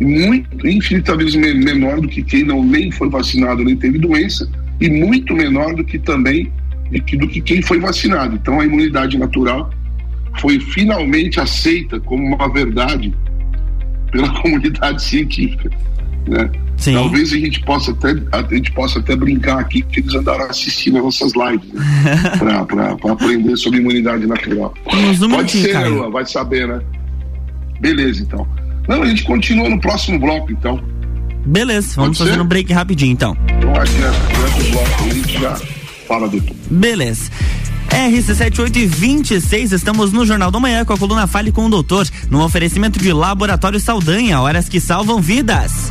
Muito, 0.00 0.66
infinitas 0.66 1.16
vezes 1.16 1.36
menor 1.36 2.00
do 2.00 2.08
que 2.08 2.24
quem 2.24 2.42
não 2.42 2.64
nem 2.64 2.90
foi 2.90 3.08
vacinado 3.08 3.62
nem 3.62 3.76
teve 3.76 3.98
doença 3.98 4.50
e 4.80 4.90
muito 4.90 5.36
menor 5.36 5.76
do 5.76 5.84
que 5.84 6.00
também 6.00 6.50
do 6.90 7.28
que 7.28 7.40
quem 7.40 7.62
foi 7.62 7.78
vacinado. 7.78 8.34
Então 8.34 8.58
a 8.58 8.64
imunidade 8.64 9.16
natural 9.16 9.70
foi 10.40 10.58
finalmente 10.58 11.38
aceita 11.38 12.00
como 12.00 12.34
uma 12.34 12.52
verdade 12.52 13.14
pela 14.10 14.28
comunidade 14.40 15.02
científica, 15.02 15.70
né? 16.26 16.50
Sim. 16.76 16.94
Talvez 16.94 17.30
a 17.34 17.36
gente 17.36 17.60
possa 17.60 17.90
até 17.90 18.14
a 18.32 18.42
gente 18.54 18.72
possa 18.72 19.00
até 19.00 19.14
brincar 19.14 19.58
aqui 19.58 19.82
que 19.82 20.00
eles 20.00 20.14
andaram 20.14 20.46
assistindo 20.46 20.96
as 20.96 21.04
nossas 21.04 21.32
lives 21.34 21.70
né? 21.74 22.64
para 22.70 23.12
aprender 23.12 23.54
sobre 23.56 23.80
imunidade 23.80 24.26
natural. 24.26 24.72
Pode 24.84 25.50
ser, 25.50 25.74
né? 25.74 26.08
Vai 26.10 26.24
saber, 26.24 26.66
né? 26.66 26.80
Beleza, 27.80 28.22
então. 28.22 28.48
Não, 28.88 29.02
a 29.02 29.06
gente 29.06 29.24
continua 29.24 29.68
no 29.68 29.78
próximo 29.78 30.18
bloco, 30.18 30.50
então. 30.50 30.82
Beleza, 31.44 31.94
vamos 31.96 32.18
Pode 32.18 32.30
fazer 32.30 32.38
ser? 32.38 32.40
um 32.40 32.46
break 32.46 32.72
rapidinho, 32.72 33.12
então. 33.12 33.36
Então, 33.58 33.74
adianta, 33.74 34.18
durante 34.34 34.60
o 34.60 34.72
bloco 34.72 35.04
a 35.04 35.14
gente 35.14 35.38
já 35.38 35.54
fala 36.08 36.28
depois. 36.28 36.58
Beleza. 36.70 37.30
RC7826, 37.90 39.72
estamos 39.72 40.12
no 40.12 40.24
Jornal 40.24 40.50
da 40.50 40.60
Manhã 40.60 40.84
com 40.84 40.92
a 40.92 40.98
coluna 40.98 41.26
Fale 41.26 41.52
com 41.52 41.66
o 41.66 41.70
Doutor, 41.70 42.06
no 42.30 42.42
oferecimento 42.42 42.98
de 42.98 43.12
Laboratório 43.12 43.80
Saldanha, 43.80 44.40
horas 44.40 44.68
que 44.68 44.80
salvam 44.80 45.20
vidas. 45.20 45.90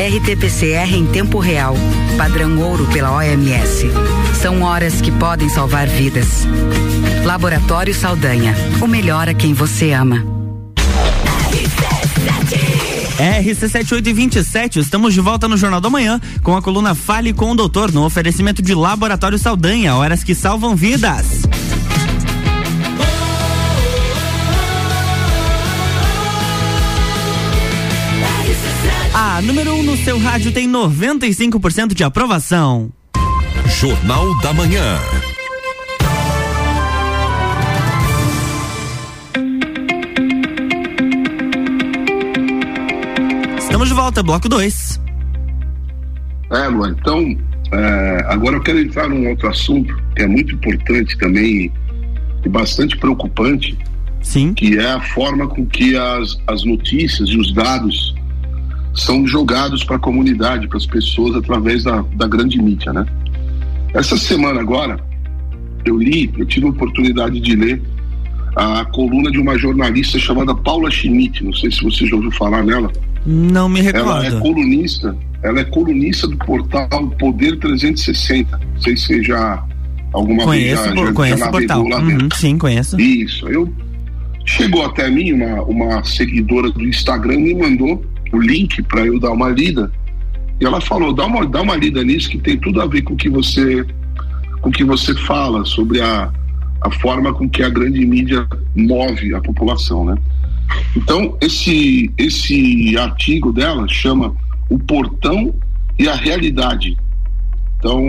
RT-PCR 0.00 0.94
em 0.94 1.04
tempo 1.04 1.38
real, 1.38 1.74
padrão 2.16 2.58
ouro 2.58 2.86
pela 2.86 3.12
OMS. 3.12 3.86
São 4.40 4.62
horas 4.62 4.98
que 5.02 5.12
podem 5.12 5.46
salvar 5.50 5.86
vidas. 5.86 6.46
Laboratório 7.22 7.94
Saldanha, 7.94 8.54
o 8.80 8.86
melhor 8.86 9.28
a 9.28 9.34
quem 9.34 9.52
você 9.52 9.92
ama. 9.92 10.24
RC7827, 13.18 14.76
estamos 14.76 15.12
de 15.12 15.20
volta 15.20 15.46
no 15.46 15.58
Jornal 15.58 15.82
da 15.82 15.90
Manhã 15.90 16.18
com 16.42 16.56
a 16.56 16.62
coluna 16.62 16.94
Fale 16.94 17.34
com 17.34 17.50
o 17.50 17.54
Doutor 17.54 17.92
no 17.92 18.02
oferecimento 18.02 18.62
de 18.62 18.74
Laboratório 18.74 19.38
Saldanha, 19.38 19.94
horas 19.94 20.24
que 20.24 20.34
salvam 20.34 20.74
vidas. 20.74 21.42
Número 29.50 29.74
1 29.74 29.78
um 29.80 29.82
no 29.82 29.96
seu 29.96 30.16
rádio 30.16 30.52
tem 30.52 30.70
95% 30.70 31.92
de 31.92 32.04
aprovação. 32.04 32.88
Jornal 33.80 34.40
da 34.40 34.52
Manhã. 34.52 34.96
Estamos 43.58 43.88
de 43.88 43.94
volta, 43.94 44.22
bloco 44.22 44.48
2. 44.48 45.00
É, 46.52 46.68
Luan, 46.68 46.94
então, 47.00 47.36
é, 47.72 48.24
agora 48.28 48.54
eu 48.54 48.62
quero 48.62 48.78
entrar 48.78 49.08
num 49.08 49.30
outro 49.30 49.48
assunto 49.48 50.00
que 50.14 50.22
é 50.22 50.28
muito 50.28 50.54
importante 50.54 51.18
também 51.18 51.72
e 52.44 52.48
bastante 52.48 52.96
preocupante. 52.98 53.76
Sim. 54.22 54.54
Que 54.54 54.78
é 54.78 54.92
a 54.92 55.00
forma 55.00 55.48
com 55.48 55.66
que 55.66 55.96
as, 55.96 56.38
as 56.46 56.62
notícias 56.62 57.30
e 57.30 57.36
os 57.36 57.52
dados 57.52 58.14
são 58.94 59.26
jogados 59.26 59.84
para 59.84 59.96
a 59.96 59.98
comunidade, 59.98 60.68
para 60.68 60.78
as 60.78 60.86
pessoas 60.86 61.36
através 61.36 61.84
da, 61.84 62.02
da 62.14 62.26
grande 62.26 62.60
mídia, 62.60 62.92
né? 62.92 63.06
Essa 63.94 64.16
semana 64.16 64.60
agora 64.60 64.98
eu 65.84 65.98
li, 65.98 66.32
eu 66.36 66.46
tive 66.46 66.66
a 66.66 66.70
oportunidade 66.70 67.40
de 67.40 67.56
ler 67.56 67.82
a 68.56 68.84
coluna 68.86 69.30
de 69.30 69.38
uma 69.38 69.56
jornalista 69.56 70.18
chamada 70.18 70.54
Paula 70.54 70.90
Schmidt, 70.90 71.44
não 71.44 71.52
sei 71.52 71.70
se 71.70 71.82
você 71.82 72.06
já 72.06 72.16
ouviu 72.16 72.30
falar 72.32 72.64
nela. 72.64 72.90
Não 73.24 73.68
me 73.68 73.80
recordo. 73.80 74.24
Ela 74.24 74.26
é 74.26 74.40
colunista, 74.40 75.16
ela 75.42 75.60
é 75.60 75.64
colunista 75.64 76.26
do 76.26 76.36
portal 76.38 77.08
Poder 77.18 77.58
360. 77.58 78.58
Não 78.58 78.80
sei 78.80 78.96
se 78.96 79.06
você 79.06 79.22
já 79.22 79.64
alguma 80.12 80.44
conheço, 80.44 80.82
vez 80.82 80.94
já, 80.94 81.06
já, 81.06 81.12
conheço 81.12 81.38
já 81.38 81.48
o 81.48 81.50
portal. 81.50 81.84
Uhum, 81.84 82.28
sim, 82.34 82.58
conheço. 82.58 83.00
Isso. 83.00 83.48
Eu 83.48 83.72
chegou 84.44 84.84
até 84.84 85.08
mim 85.08 85.32
uma, 85.32 85.62
uma 85.62 86.04
seguidora 86.04 86.70
do 86.70 86.84
Instagram 86.84 87.38
me 87.38 87.54
mandou 87.54 88.04
o 88.32 88.38
link 88.38 88.82
para 88.82 89.06
eu 89.06 89.18
dar 89.18 89.30
uma 89.30 89.48
lida. 89.48 89.90
E 90.60 90.64
ela 90.64 90.80
falou: 90.80 91.12
dá 91.12 91.26
uma, 91.26 91.46
dá 91.46 91.62
uma 91.62 91.76
lida 91.76 92.02
nisso 92.04 92.30
que 92.30 92.38
tem 92.38 92.58
tudo 92.58 92.80
a 92.80 92.86
ver 92.86 93.02
com 93.02 93.14
o 93.14 93.16
que 93.16 93.28
você, 93.28 93.84
com 94.60 94.70
que 94.70 94.84
você 94.84 95.14
fala 95.14 95.64
sobre 95.64 96.00
a, 96.00 96.30
a 96.82 96.90
forma 96.90 97.32
com 97.32 97.48
que 97.48 97.62
a 97.62 97.68
grande 97.68 98.04
mídia 98.04 98.46
move 98.76 99.34
a 99.34 99.40
população, 99.40 100.04
né? 100.04 100.16
Então, 100.96 101.36
esse, 101.40 102.10
esse 102.16 102.96
artigo 102.96 103.52
dela 103.52 103.86
chama 103.88 104.34
O 104.68 104.78
Portão 104.78 105.54
e 105.98 106.08
a 106.08 106.14
Realidade. 106.14 106.96
Então, 107.78 108.04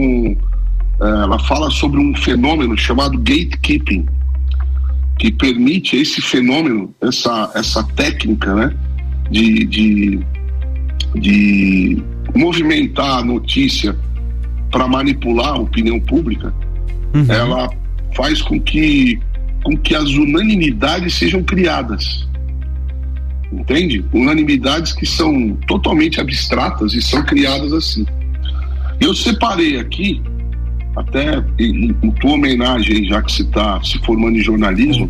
é, 1.02 1.08
ela 1.24 1.40
fala 1.40 1.70
sobre 1.72 2.00
um 2.00 2.14
fenômeno 2.16 2.78
chamado 2.78 3.18
gatekeeping, 3.18 4.06
que 5.18 5.32
permite 5.32 5.96
esse 5.96 6.22
fenômeno, 6.22 6.94
essa, 7.02 7.52
essa 7.56 7.84
técnica, 7.84 8.54
né? 8.54 8.76
De, 9.32 9.66
de, 9.66 10.20
de 11.16 12.04
movimentar 12.36 13.20
a 13.20 13.24
notícia 13.24 13.98
para 14.70 14.88
manipular 14.88 15.54
a 15.54 15.60
opinião 15.60 16.00
pública, 16.00 16.54
uhum. 17.14 17.26
ela 17.30 17.70
faz 18.16 18.42
com 18.42 18.60
que, 18.60 19.20
com 19.64 19.76
que 19.78 19.96
as 19.96 20.10
unanimidades 20.10 21.16
sejam 21.16 21.42
criadas. 21.44 22.28
Entende? 23.52 24.04
Unanimidades 24.14 24.94
que 24.94 25.06
são 25.06 25.58
totalmente 25.68 26.20
abstratas 26.22 26.94
e 26.94 27.02
são 27.02 27.24
criadas 27.24 27.74
assim. 27.74 28.06
Eu 29.00 29.14
separei 29.14 29.78
aqui, 29.78 30.22
até 30.96 31.44
em, 31.60 31.96
em 32.02 32.12
tua 32.12 32.34
homenagem, 32.34 33.06
já 33.06 33.22
que 33.22 33.32
você 33.32 33.44
está 33.44 33.82
se 33.84 33.98
formando 34.00 34.38
em 34.38 34.42
jornalismo, 34.42 35.10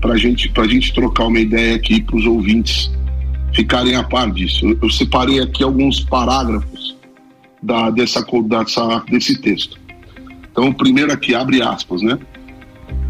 para 0.00 0.16
gente, 0.16 0.50
a 0.56 0.66
gente 0.66 0.94
trocar 0.94 1.26
uma 1.26 1.40
ideia 1.40 1.74
aqui 1.74 2.00
para 2.00 2.16
os 2.16 2.24
ouvintes 2.24 2.90
ficarem 3.54 3.96
a 3.96 4.02
par 4.02 4.30
disso. 4.30 4.66
Eu, 4.66 4.78
eu 4.82 4.90
separei 4.90 5.40
aqui 5.40 5.62
alguns 5.62 6.00
parágrafos 6.00 6.96
da, 7.62 7.90
dessa, 7.90 8.24
dessa, 8.44 9.04
desse 9.10 9.40
texto. 9.40 9.78
Então, 10.50 10.72
primeiro 10.72 11.12
aqui, 11.12 11.34
abre 11.34 11.62
aspas, 11.62 12.02
né? 12.02 12.18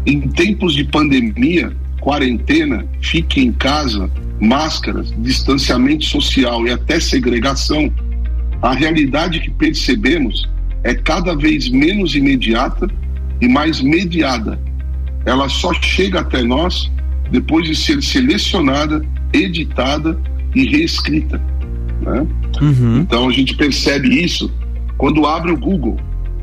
Em 0.05 0.21
tempos 0.21 0.73
de 0.73 0.83
pandemia, 0.83 1.75
quarentena, 1.99 2.85
fique 3.01 3.41
em 3.41 3.51
casa, 3.51 4.09
máscaras, 4.39 5.13
distanciamento 5.17 6.05
social 6.05 6.65
e 6.65 6.71
até 6.71 6.99
segregação 6.99 7.91
a 8.61 8.73
realidade 8.73 9.39
que 9.39 9.49
percebemos 9.49 10.47
é 10.83 10.93
cada 10.93 11.35
vez 11.35 11.67
menos 11.69 12.15
imediata 12.15 12.87
e 13.41 13.47
mais 13.47 13.81
mediada. 13.81 14.59
Ela 15.25 15.49
só 15.49 15.73
chega 15.73 16.19
até 16.19 16.43
nós 16.43 16.91
depois 17.31 17.65
de 17.65 17.75
ser 17.75 18.03
selecionada, 18.03 19.03
editada 19.33 20.19
e 20.55 20.65
reescrita. 20.65 21.41
Né? 22.01 22.27
Uhum. 22.61 22.99
Então 22.99 23.27
a 23.27 23.31
gente 23.31 23.55
percebe 23.55 24.23
isso 24.23 24.51
quando 24.97 25.25
abre 25.25 25.51
o 25.51 25.57
Google. 25.57 25.97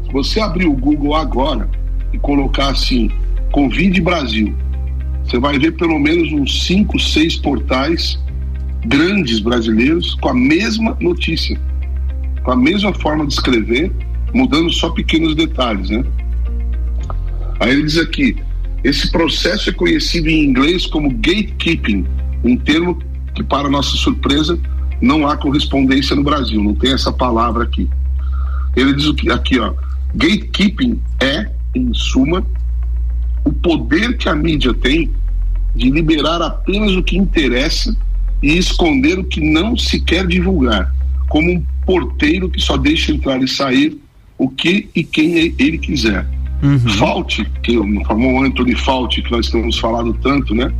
Se 0.04 0.12
você 0.12 0.40
abrir 0.40 0.66
o 0.66 0.72
Google 0.72 1.14
agora 1.14 1.68
e 2.12 2.18
colocar 2.18 2.70
assim, 2.70 3.10
Covid 3.52 4.00
Brasil, 4.00 4.54
você 5.24 5.38
vai 5.38 5.58
ver 5.58 5.72
pelo 5.72 5.98
menos 5.98 6.32
uns 6.32 6.64
cinco, 6.64 6.98
seis 6.98 7.36
portais 7.36 8.18
grandes 8.86 9.40
brasileiros 9.40 10.14
com 10.14 10.30
a 10.30 10.34
mesma 10.34 10.96
notícia, 11.00 11.60
com 12.42 12.52
a 12.52 12.56
mesma 12.56 12.94
forma 12.94 13.26
de 13.26 13.34
escrever, 13.34 13.92
mudando 14.32 14.72
só 14.72 14.90
pequenos 14.90 15.34
detalhes, 15.34 15.90
né? 15.90 16.04
Aí 17.60 17.72
ele 17.72 17.82
diz 17.82 17.98
aqui, 17.98 18.36
esse 18.84 19.10
processo 19.10 19.68
é 19.68 19.72
conhecido 19.72 20.28
em 20.28 20.44
inglês 20.44 20.86
como 20.86 21.10
gatekeeping, 21.10 22.06
um 22.44 22.56
termo 22.56 22.98
que, 23.38 23.44
para 23.44 23.68
nossa 23.68 23.96
surpresa, 23.96 24.58
não 25.00 25.28
há 25.28 25.36
correspondência 25.36 26.16
no 26.16 26.24
Brasil, 26.24 26.62
não 26.62 26.74
tem 26.74 26.92
essa 26.92 27.12
palavra 27.12 27.62
aqui. 27.62 27.88
Ele 28.74 28.92
diz 28.92 29.08
aqui, 29.30 29.60
ó, 29.60 29.72
gatekeeping 30.14 31.00
é, 31.20 31.48
em 31.74 31.94
suma, 31.94 32.44
o 33.44 33.52
poder 33.52 34.16
que 34.16 34.28
a 34.28 34.34
mídia 34.34 34.74
tem 34.74 35.10
de 35.74 35.88
liberar 35.90 36.42
apenas 36.42 36.96
o 36.96 37.02
que 37.02 37.16
interessa 37.16 37.96
e 38.42 38.58
esconder 38.58 39.20
o 39.20 39.24
que 39.24 39.40
não 39.40 39.76
se 39.76 40.00
quer 40.00 40.26
divulgar, 40.26 40.92
como 41.28 41.52
um 41.52 41.62
porteiro 41.86 42.50
que 42.50 42.60
só 42.60 42.76
deixa 42.76 43.12
entrar 43.12 43.40
e 43.40 43.46
sair 43.46 43.96
o 44.36 44.48
que 44.48 44.88
e 44.94 45.04
quem 45.04 45.54
ele 45.58 45.78
quiser. 45.78 46.26
Uhum. 46.60 46.78
Fauci, 46.78 47.44
que 47.62 47.76
é 47.76 47.78
o 47.78 48.04
famoso 48.04 48.44
Anthony 48.44 48.74
Fauci, 48.74 49.22
que 49.22 49.30
nós 49.30 49.48
temos 49.48 49.78
falado 49.78 50.12
tanto, 50.14 50.54
né? 50.56 50.72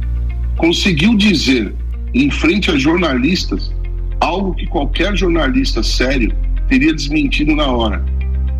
Conseguiu 0.57 1.17
dizer 1.17 1.73
em 2.15 2.31
frente 2.31 2.71
a 2.71 2.79
jornalistas 2.79 3.73
algo 4.21 4.55
que 4.55 4.67
qualquer 4.67 5.17
jornalista 5.17 5.83
sério 5.83 6.33
teria 6.69 6.93
desmentido 6.93 7.55
na 7.55 7.67
hora. 7.67 8.05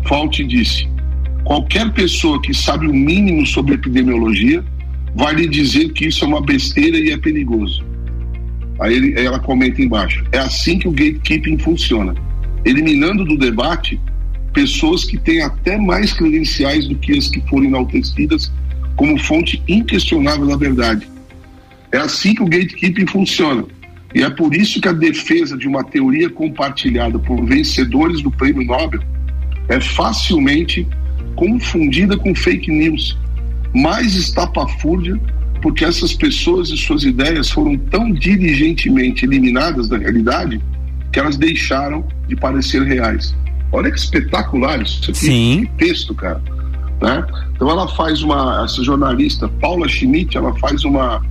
Fauci 0.07 0.43
disse: 0.43 0.87
qualquer 1.43 1.91
pessoa 1.93 2.41
que 2.41 2.53
sabe 2.53 2.87
o 2.87 2.93
mínimo 2.93 3.45
sobre 3.45 3.75
epidemiologia 3.75 4.63
vai 5.15 5.35
lhe 5.35 5.47
dizer 5.47 5.91
que 5.93 6.07
isso 6.07 6.23
é 6.23 6.27
uma 6.27 6.41
besteira 6.41 6.97
e 6.97 7.11
é 7.11 7.17
perigoso. 7.17 7.83
Aí, 8.79 8.95
ele, 8.95 9.19
ela 9.19 9.39
comenta 9.39 9.81
embaixo: 9.81 10.23
é 10.31 10.39
assim 10.39 10.79
que 10.79 10.87
o 10.87 10.91
gatekeeping 10.91 11.57
funciona, 11.57 12.15
eliminando 12.65 13.25
do 13.25 13.37
debate 13.37 13.99
pessoas 14.53 15.03
que 15.03 15.17
têm 15.17 15.41
até 15.41 15.77
mais 15.77 16.13
credenciais 16.13 16.87
do 16.87 16.95
que 16.95 17.17
as 17.17 17.27
que 17.27 17.41
foram 17.47 17.65
enaltecidas 17.65 18.51
como 18.95 19.17
fonte 19.19 19.61
inquestionável 19.67 20.47
da 20.47 20.57
verdade. 20.57 21.07
É 21.91 21.97
assim 21.97 22.35
que 22.35 22.43
o 22.43 22.45
gatekeeping 22.45 23.07
funciona. 23.07 23.65
E 24.13 24.23
é 24.23 24.29
por 24.29 24.55
isso 24.55 24.81
que 24.81 24.87
a 24.87 24.93
defesa 24.93 25.57
de 25.57 25.67
uma 25.67 25.83
teoria 25.83 26.29
compartilhada 26.29 27.19
por 27.19 27.43
vencedores 27.45 28.21
do 28.21 28.31
prêmio 28.31 28.65
Nobel 28.65 29.01
é 29.67 29.79
facilmente 29.79 30.87
confundida 31.35 32.17
com 32.17 32.33
fake 32.33 32.71
news, 32.71 33.17
mais 33.73 34.15
estapafúrdia, 34.15 35.19
porque 35.61 35.85
essas 35.85 36.13
pessoas 36.13 36.69
e 36.69 36.77
suas 36.77 37.03
ideias 37.03 37.49
foram 37.49 37.77
tão 37.77 38.11
diligentemente 38.11 39.25
eliminadas 39.25 39.87
da 39.87 39.97
realidade 39.97 40.59
que 41.11 41.19
elas 41.19 41.37
deixaram 41.37 42.05
de 42.27 42.35
parecer 42.35 42.81
reais. 42.83 43.35
Olha 43.71 43.91
que 43.91 43.99
espetacular 43.99 44.81
isso 44.81 45.11
aqui, 45.11 45.19
Sim. 45.19 45.69
que 45.77 45.85
texto, 45.85 46.15
cara. 46.15 46.41
Né? 47.01 47.25
Então 47.55 47.69
ela 47.69 47.87
faz 47.89 48.21
uma, 48.21 48.63
essa 48.65 48.83
jornalista 48.83 49.47
Paula 49.47 49.87
Schmidt, 49.87 50.35
ela 50.35 50.53
faz 50.55 50.83
uma, 50.83 51.23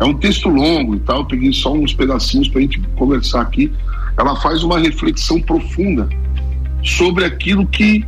é 0.00 0.04
um 0.04 0.14
texto 0.14 0.48
longo 0.48 0.94
e 0.94 1.00
tal, 1.00 1.18
eu 1.18 1.24
peguei 1.24 1.52
só 1.52 1.72
uns 1.72 1.92
pedacinhos 1.92 2.48
para 2.48 2.60
a 2.60 2.62
gente 2.62 2.80
conversar 2.96 3.42
aqui. 3.42 3.72
Ela 4.16 4.36
faz 4.36 4.62
uma 4.62 4.78
reflexão 4.78 5.40
profunda 5.40 6.08
sobre 6.84 7.24
aquilo 7.24 7.66
que 7.66 8.04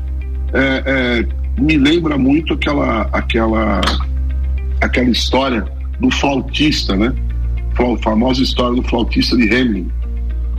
é, 0.53 0.83
é, 0.87 1.61
me 1.61 1.77
lembra 1.77 2.17
muito 2.17 2.55
aquela, 2.55 3.03
aquela, 3.13 3.81
aquela 4.81 5.11
história 5.11 5.65
do 5.99 6.11
flautista, 6.11 6.97
né? 6.97 7.13
A 7.79 8.03
famosa 8.03 8.43
história 8.43 8.77
do 8.77 8.87
flautista 8.89 9.37
de 9.37 9.45
Hamelin, 9.45 9.89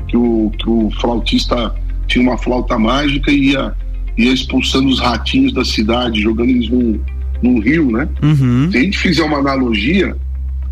que 0.07 0.17
o, 0.17 0.51
que 0.57 0.69
o 0.69 0.89
flautista 0.99 1.73
tinha 2.07 2.23
uma 2.23 2.37
flauta 2.37 2.79
mágica 2.79 3.31
e 3.31 3.51
ia, 3.51 3.73
ia 4.17 4.33
expulsando 4.33 4.89
os 4.89 4.99
ratinhos 4.99 5.53
da 5.53 5.63
cidade, 5.63 6.21
jogando 6.21 6.49
eles 6.49 6.69
num, 6.69 6.99
num 7.41 7.59
rio, 7.59 7.91
né? 7.91 8.07
Uhum. 8.23 8.71
Se 8.71 8.77
a 8.77 8.81
gente 8.81 8.97
fizer 8.97 9.23
uma 9.23 9.37
analogia, 9.37 10.15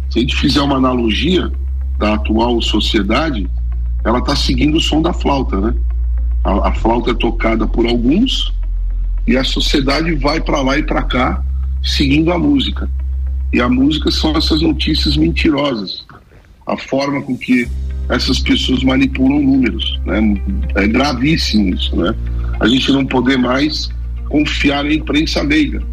se 0.10 0.20
a 0.20 0.22
gente 0.22 0.36
fizer 0.36 0.62
uma 0.62 0.78
analogia 0.78 1.52
da 1.98 2.16
atual 2.16 2.62
sociedade, 2.62 3.50
ela 4.04 4.20
está 4.20 4.36
seguindo 4.36 4.78
o 4.78 4.82
som 4.82 5.02
da 5.02 5.14
flauta, 5.14 5.60
né? 5.60 5.76
A, 6.44 6.70
a, 6.70 6.74
flauta 6.74 7.12
é 7.12 7.14
tocada 7.14 7.68
por 7.68 7.86
alguns 7.86 8.54
e 9.28 9.38
a 9.38 9.44
sociedade 9.44 10.16
vai 10.16 10.40
para 10.40 10.62
lá 10.62 10.78
e 10.78 10.84
para 10.84 11.04
cá 11.04 11.44
seguindo 11.84 12.32
a 12.32 12.40
música. 12.40 12.90
E 13.52 13.60
a 13.60 13.68
música 13.68 14.10
são 14.10 14.36
essas 14.36 14.62
notícias 14.62 15.18
mentirosas, 15.18 16.06
a 16.66 16.78
forma 16.78 17.22
com 17.22 17.38
que 17.38 17.68
essas 18.08 18.40
pessoas 18.40 18.84
manipulam 18.84 19.42
números. 19.42 20.00
Né? 20.06 20.42
É 20.76 20.88
gravíssimo 20.88 21.74
isso. 21.74 21.96
Né? 21.96 22.16
A 22.60 22.68
gente 22.68 22.92
não 22.92 23.06
poder 23.06 23.38
mais 23.38 23.90
confiar 24.30 24.84
na 24.84 24.94
imprensa 24.94 25.42
leiga, 25.42 25.84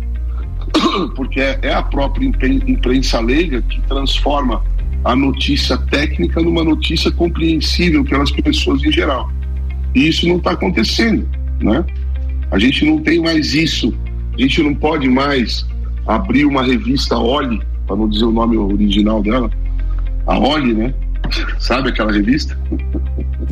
porque 1.15 1.41
é 1.41 1.73
a 1.73 1.83
própria 1.83 2.27
imprensa 2.27 3.21
leiga 3.21 3.62
que 3.62 3.81
transforma 3.83 4.62
a 5.05 5.15
notícia 5.15 5.79
técnica 5.79 6.41
numa 6.41 6.65
notícia 6.65 7.11
compreensível 7.11 8.05
pelas 8.05 8.31
pessoas 8.31 8.83
em 8.83 8.91
geral. 8.91 9.31
E 9.95 10.09
isso 10.09 10.27
não 10.27 10.39
está 10.39 10.53
acontecendo. 10.53 11.29
Né? 11.61 11.85
A 12.51 12.59
gente 12.59 12.85
não 12.85 12.99
tem 12.99 13.21
mais 13.21 13.55
isso. 13.55 13.95
A 14.35 14.41
gente 14.41 14.62
não 14.62 14.75
pode 14.75 15.09
mais 15.09 15.67
abrir 16.07 16.45
uma 16.45 16.62
revista 16.62 17.17
Oli, 17.17 17.61
para 17.87 17.97
não 17.97 18.09
dizer 18.09 18.25
o 18.25 18.33
nome 18.33 18.57
original 18.57 19.23
dela, 19.23 19.51
a 20.27 20.39
Oli, 20.39 20.75
né? 20.75 20.95
Sabe 21.59 21.89
aquela 21.89 22.12
revista? 22.12 22.57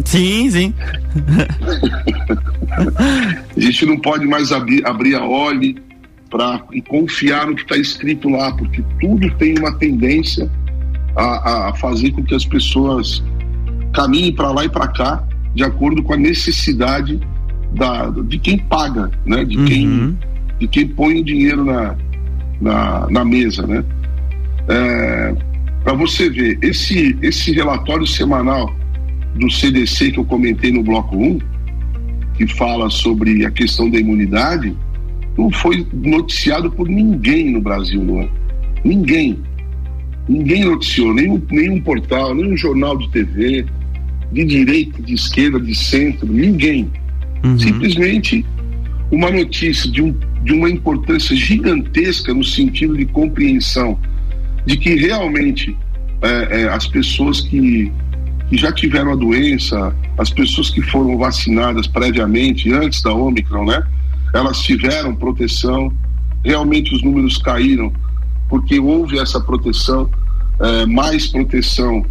Sim, 0.04 0.50
sim. 0.50 0.74
a 3.56 3.60
gente 3.60 3.86
não 3.86 3.98
pode 3.98 4.26
mais 4.26 4.52
abrir, 4.52 4.86
abrir 4.86 5.14
a 5.14 5.24
Oli 5.24 5.82
e 6.72 6.82
confiar 6.82 7.46
no 7.46 7.54
que 7.54 7.62
está 7.62 7.76
escrito 7.76 8.28
lá, 8.28 8.52
porque 8.52 8.82
tudo 9.00 9.30
tem 9.36 9.56
uma 9.58 9.72
tendência 9.76 10.50
a, 11.16 11.68
a 11.68 11.74
fazer 11.74 12.10
com 12.10 12.24
que 12.24 12.34
as 12.34 12.44
pessoas 12.44 13.22
caminhem 13.92 14.32
para 14.32 14.50
lá 14.50 14.64
e 14.64 14.68
para 14.68 14.88
cá 14.88 15.24
de 15.54 15.62
acordo 15.62 16.02
com 16.02 16.14
a 16.14 16.16
necessidade 16.16 17.20
da, 17.72 18.10
de 18.10 18.38
quem 18.38 18.58
paga, 18.58 19.10
né? 19.24 19.44
De 19.44 19.56
quem 19.64 19.88
uhum. 19.88 20.16
de 20.58 20.68
quem 20.68 20.88
põe 20.88 21.20
o 21.20 21.24
dinheiro 21.24 21.64
na, 21.64 21.96
na, 22.60 23.10
na 23.10 23.24
mesa, 23.24 23.66
né? 23.66 23.84
É, 24.68 25.34
para 25.84 25.92
você 25.92 26.30
ver, 26.30 26.58
esse, 26.62 27.16
esse 27.20 27.52
relatório 27.52 28.06
semanal 28.06 28.74
do 29.36 29.50
CDC 29.50 30.12
que 30.12 30.18
eu 30.18 30.24
comentei 30.24 30.72
no 30.72 30.82
bloco 30.82 31.16
1, 31.16 31.38
que 32.34 32.46
fala 32.46 32.88
sobre 32.88 33.44
a 33.44 33.50
questão 33.50 33.90
da 33.90 33.98
imunidade, 33.98 34.74
não 35.36 35.50
foi 35.50 35.86
noticiado 35.92 36.70
por 36.70 36.88
ninguém 36.88 37.50
no 37.50 37.60
Brasil, 37.60 38.02
não 38.02 38.20
é? 38.20 38.28
Ninguém. 38.84 39.38
Ninguém 40.28 40.64
noticiou, 40.64 41.12
nenhum, 41.12 41.42
nenhum 41.50 41.80
portal, 41.80 42.34
nenhum 42.34 42.56
jornal 42.56 42.96
de 42.96 43.08
TV, 43.10 43.66
de 44.32 44.44
direita, 44.44 45.02
de 45.02 45.14
esquerda, 45.14 45.60
de 45.60 45.74
centro, 45.74 46.26
ninguém. 46.26 46.90
Uhum. 47.44 47.58
Simplesmente 47.58 48.44
uma 49.10 49.30
notícia 49.30 49.90
de, 49.90 50.02
um, 50.02 50.14
de 50.42 50.52
uma 50.52 50.70
importância 50.70 51.36
gigantesca 51.36 52.32
no 52.32 52.42
sentido 52.42 52.96
de 52.96 53.04
compreensão 53.06 53.98
de 54.66 54.76
que 54.76 54.94
realmente 54.96 55.76
é, 56.22 56.62
é, 56.62 56.68
as 56.68 56.86
pessoas 56.86 57.42
que, 57.42 57.92
que 58.48 58.56
já 58.56 58.72
tiveram 58.72 59.12
a 59.12 59.16
doença, 59.16 59.94
as 60.16 60.30
pessoas 60.30 60.70
que 60.70 60.80
foram 60.80 61.18
vacinadas 61.18 61.86
previamente, 61.86 62.72
antes 62.72 63.02
da 63.02 63.12
Omicron, 63.12 63.66
né? 63.66 63.82
Elas 64.34 64.60
tiveram 64.60 65.14
proteção, 65.14 65.92
realmente 66.44 66.92
os 66.92 67.02
números 67.02 67.38
caíram, 67.38 67.92
porque 68.48 68.80
houve 68.80 69.18
essa 69.18 69.40
proteção, 69.40 70.10
é, 70.60 70.84
mais 70.86 71.28
proteção 71.28 72.04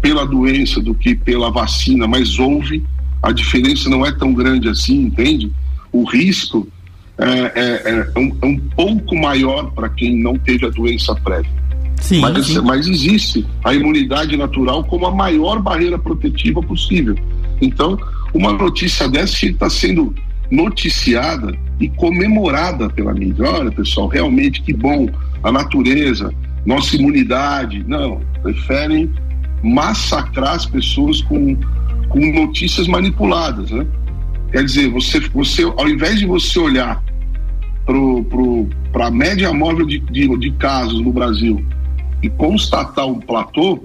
pela 0.00 0.24
doença 0.24 0.80
do 0.80 0.94
que 0.94 1.14
pela 1.14 1.50
vacina, 1.50 2.06
mas 2.06 2.38
houve, 2.38 2.84
a 3.20 3.32
diferença 3.32 3.90
não 3.90 4.06
é 4.06 4.12
tão 4.12 4.32
grande 4.32 4.68
assim, 4.68 5.02
entende? 5.02 5.50
O 5.90 6.04
risco 6.04 6.68
é, 7.18 7.28
é, 7.28 8.12
é 8.14 8.18
um, 8.18 8.36
é 8.42 8.46
um 8.46 8.58
pouco 8.76 9.16
maior 9.16 9.70
para 9.72 9.88
quem 9.88 10.16
não 10.16 10.36
teve 10.36 10.66
a 10.66 10.70
doença 10.70 11.14
prévia. 11.14 11.64
Sim, 12.00 12.20
mas, 12.20 12.46
sim. 12.46 12.60
mas 12.60 12.86
existe 12.86 13.46
a 13.64 13.72
imunidade 13.74 14.36
natural 14.36 14.84
como 14.84 15.06
a 15.06 15.14
maior 15.14 15.60
barreira 15.60 15.98
protetiva 15.98 16.62
possível. 16.62 17.16
Então, 17.60 17.98
uma 18.32 18.52
notícia 18.52 19.08
dessa 19.08 19.34
tinha 19.34 19.52
que 19.52 19.56
estar 19.56 19.66
tá 19.66 19.70
sendo 19.70 20.14
noticiada 20.50 21.56
e 21.80 21.88
comemorada 21.88 22.88
pela 22.88 23.12
mídia. 23.12 23.44
Olha, 23.44 23.70
pessoal, 23.70 24.08
realmente 24.08 24.62
que 24.62 24.72
bom 24.72 25.08
a 25.42 25.50
natureza, 25.50 26.32
nossa 26.64 26.96
imunidade. 26.96 27.84
Não, 27.86 28.20
preferem 28.42 29.10
massacrar 29.62 30.54
as 30.54 30.66
pessoas 30.66 31.22
com, 31.22 31.56
com 32.08 32.32
notícias 32.32 32.86
manipuladas, 32.86 33.70
né? 33.70 33.86
Quer 34.52 34.64
dizer, 34.64 34.88
você, 34.88 35.18
você, 35.20 35.62
ao 35.64 35.88
invés 35.88 36.20
de 36.20 36.26
você 36.26 36.58
olhar 36.58 37.02
para 38.92 39.06
a 39.06 39.10
média 39.10 39.52
móvel 39.52 39.84
de, 39.84 39.98
de, 39.98 40.38
de 40.38 40.50
casos 40.52 41.00
no 41.00 41.12
Brasil 41.12 41.64
e 42.22 42.30
constatar 42.30 43.06
um 43.06 43.18
platô, 43.18 43.82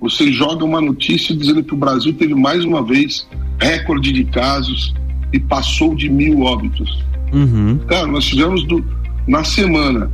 você 0.00 0.32
joga 0.32 0.64
uma 0.64 0.80
notícia 0.80 1.36
dizendo 1.36 1.62
que 1.62 1.74
o 1.74 1.76
Brasil 1.76 2.12
teve 2.14 2.34
mais 2.34 2.64
uma 2.64 2.82
vez 2.82 3.28
recorde 3.60 4.12
de 4.12 4.24
casos 4.24 4.94
e 5.32 5.40
passou 5.40 5.94
de 5.94 6.08
mil 6.08 6.42
óbitos. 6.42 7.04
Uhum. 7.32 7.78
Cara, 7.88 8.06
nós 8.06 8.24
tivemos 8.26 8.64
do, 8.64 8.84
na 9.26 9.42
semana, 9.44 10.10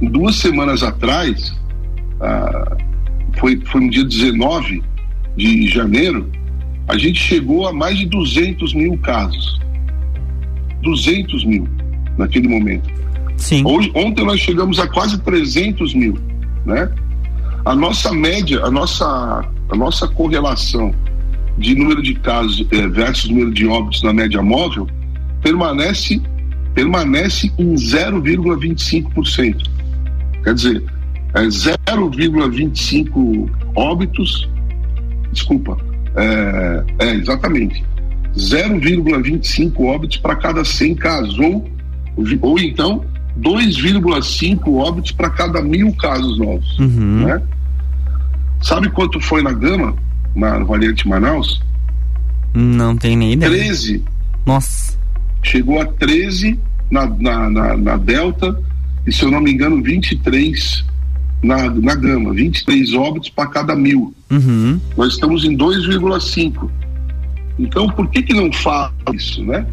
duas 0.00 0.36
semanas 0.36 0.82
atrás, 0.82 1.54
ah, 2.20 2.76
foi, 3.38 3.60
foi 3.66 3.80
no 3.80 3.90
dia 3.90 4.04
19 4.04 4.82
de 5.36 5.68
janeiro, 5.68 6.30
a 6.88 6.98
gente 6.98 7.20
chegou 7.20 7.66
a 7.66 7.72
mais 7.72 7.98
de 7.98 8.06
200 8.06 8.74
mil 8.74 8.96
casos. 8.98 9.60
200 10.82 11.44
mil 11.44 11.68
naquele 12.16 12.48
momento. 12.48 12.88
Sim. 13.36 13.64
Hoje, 13.64 13.90
ontem 13.94 14.24
nós 14.24 14.40
chegamos 14.40 14.78
a 14.78 14.86
quase 14.86 15.20
300 15.20 15.94
mil, 15.94 16.18
né? 16.64 16.90
A 17.64 17.74
nossa 17.74 18.12
média, 18.12 18.62
a 18.64 18.70
nossa, 18.70 19.44
a 19.68 19.76
nossa 19.76 20.08
correlação 20.08 20.94
de 21.58 21.74
número 21.74 22.02
de 22.02 22.14
casos 22.14 22.66
eh, 22.70 22.86
versus 22.88 23.30
número 23.30 23.52
de 23.52 23.66
óbitos 23.66 24.02
na 24.02 24.12
média 24.12 24.42
móvel 24.42 24.86
permanece 25.42 26.20
permanece 26.74 27.50
em 27.58 27.74
0,25%. 27.74 29.68
Quer 30.44 30.54
dizer, 30.54 30.84
é 31.34 31.42
0,25 31.42 33.50
óbitos, 33.74 34.48
desculpa, 35.32 35.76
é, 36.16 36.84
é 36.98 37.14
exatamente 37.14 37.84
0,25 38.36 39.84
óbitos 39.84 40.18
para 40.18 40.36
cada 40.36 40.64
100 40.64 40.94
casos, 40.94 41.36
ou, 41.38 41.68
ou 42.40 42.58
então 42.58 43.04
2,5 43.38 44.76
óbitos 44.76 45.12
para 45.12 45.30
cada 45.30 45.62
mil 45.62 45.92
casos 45.94 46.38
novos. 46.38 46.78
Uhum. 46.78 47.26
Né? 47.26 47.42
Sabe 48.60 48.90
quanto 48.90 49.20
foi 49.20 49.42
na 49.42 49.52
Gama, 49.52 49.94
na 50.34 50.58
variante 50.58 51.08
Manaus? 51.08 51.60
Não 52.54 52.96
tem 52.96 53.16
nem 53.16 53.32
ideia. 53.32 53.52
13. 53.52 54.04
Nossa. 54.44 54.98
Chegou 55.42 55.80
a 55.80 55.86
13 55.86 56.58
na, 56.90 57.06
na, 57.06 57.50
na, 57.50 57.76
na 57.76 57.96
Delta 57.96 58.60
e, 59.06 59.12
se 59.12 59.24
eu 59.24 59.30
não 59.30 59.40
me 59.40 59.52
engano, 59.52 59.82
23 59.82 60.84
na, 61.42 61.70
na 61.70 61.94
Gama. 61.94 62.32
23 62.32 62.92
óbitos 62.94 63.30
para 63.30 63.48
cada 63.48 63.74
mil. 63.74 64.14
Uhum. 64.30 64.80
Nós 64.96 65.14
estamos 65.14 65.44
em 65.44 65.56
2,5. 65.56 66.68
Então, 67.58 67.88
por 67.90 68.08
que, 68.08 68.22
que 68.22 68.34
não 68.34 68.52
fala 68.52 68.92
isso, 69.14 69.44
né? 69.44 69.66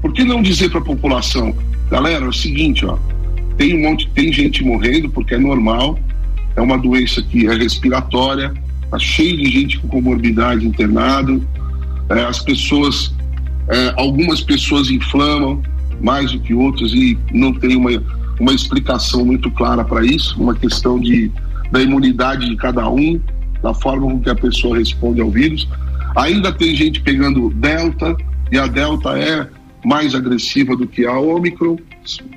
Por 0.00 0.12
que 0.12 0.24
não 0.24 0.42
dizer 0.42 0.70
para 0.70 0.80
a 0.80 0.84
população, 0.84 1.54
galera, 1.90 2.24
é 2.24 2.28
o 2.28 2.32
seguinte, 2.32 2.84
ó, 2.84 2.98
tem 3.56 3.76
um 3.76 3.88
monte, 3.88 4.08
tem 4.10 4.32
gente 4.32 4.64
morrendo 4.64 5.08
porque 5.10 5.34
é 5.34 5.38
normal, 5.38 5.98
é 6.54 6.60
uma 6.60 6.76
doença 6.76 7.22
que 7.22 7.46
é 7.46 7.54
respiratória, 7.54 8.52
tá 8.90 8.98
cheio 8.98 9.36
de 9.36 9.50
gente 9.50 9.78
com 9.78 9.88
comorbidade 9.88 10.66
internado, 10.66 11.46
é, 12.08 12.24
as 12.24 12.38
pessoas, 12.38 13.14
é, 13.68 13.94
algumas 13.96 14.40
pessoas 14.40 14.90
inflamam 14.90 15.62
mais 16.00 16.32
do 16.32 16.40
que 16.40 16.54
outras 16.54 16.92
e 16.92 17.18
não 17.32 17.52
tem 17.52 17.76
uma, 17.76 17.90
uma 18.38 18.52
explicação 18.52 19.24
muito 19.24 19.50
clara 19.50 19.84
para 19.84 20.04
isso, 20.04 20.40
uma 20.40 20.54
questão 20.54 21.00
de, 21.00 21.30
da 21.70 21.80
imunidade 21.80 22.48
de 22.48 22.56
cada 22.56 22.88
um, 22.88 23.20
da 23.62 23.74
forma 23.74 24.10
com 24.10 24.20
que 24.20 24.30
a 24.30 24.34
pessoa 24.34 24.78
responde 24.78 25.20
ao 25.20 25.30
vírus. 25.30 25.68
Ainda 26.16 26.52
tem 26.52 26.74
gente 26.74 27.00
pegando 27.00 27.50
Delta, 27.50 28.16
e 28.50 28.58
a 28.58 28.66
Delta 28.66 29.18
é 29.18 29.48
mais 29.84 30.14
agressiva 30.14 30.76
do 30.76 30.86
que 30.86 31.04
a 31.06 31.18
Ômicron. 31.18 31.76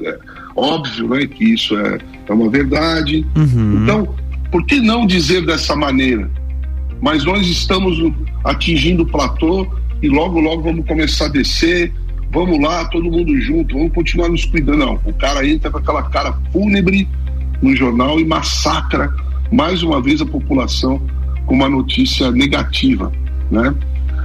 É 0.04 0.20
óbvio 0.56 1.10
né, 1.10 1.26
que 1.28 1.54
isso 1.54 1.78
é, 1.78 2.00
é 2.28 2.34
uma 2.34 2.50
verdade. 2.50 3.26
Uhum. 3.36 3.84
Então, 3.84 4.16
por 4.52 4.66
que 4.66 4.80
não 4.80 5.06
dizer 5.06 5.46
dessa 5.46 5.76
maneira? 5.76 6.30
Mas 7.02 7.24
nós 7.24 7.48
estamos 7.48 7.98
atingindo 8.44 9.04
o 9.04 9.06
platô 9.06 9.68
e 10.02 10.08
logo, 10.08 10.40
logo 10.40 10.64
vamos 10.64 10.86
começar 10.86 11.26
a 11.26 11.30
descer. 11.30 11.94
Vamos 12.32 12.62
lá, 12.62 12.86
todo 12.86 13.10
mundo 13.10 13.40
junto, 13.42 13.76
vamos 13.76 13.94
continuar 13.94 14.30
nos 14.30 14.46
cuidando. 14.46 14.78
Não, 14.78 15.00
o 15.06 15.14
cara 15.14 15.48
entra 15.48 15.72
com 15.72 15.80
aquela 15.80 16.04
cara 16.04 16.38
fúnebre 16.52 17.08
no 17.62 17.76
jornal 17.76 18.20
e 18.20 18.26
massacra 18.26 19.12
mais 19.52 19.82
uma 19.82 20.00
vez 20.02 20.22
a 20.22 20.26
população 20.26 21.02
com 21.48 21.56
uma 21.56 21.68
notícia 21.68 22.32
negativa 22.32 23.12
né? 23.50 23.74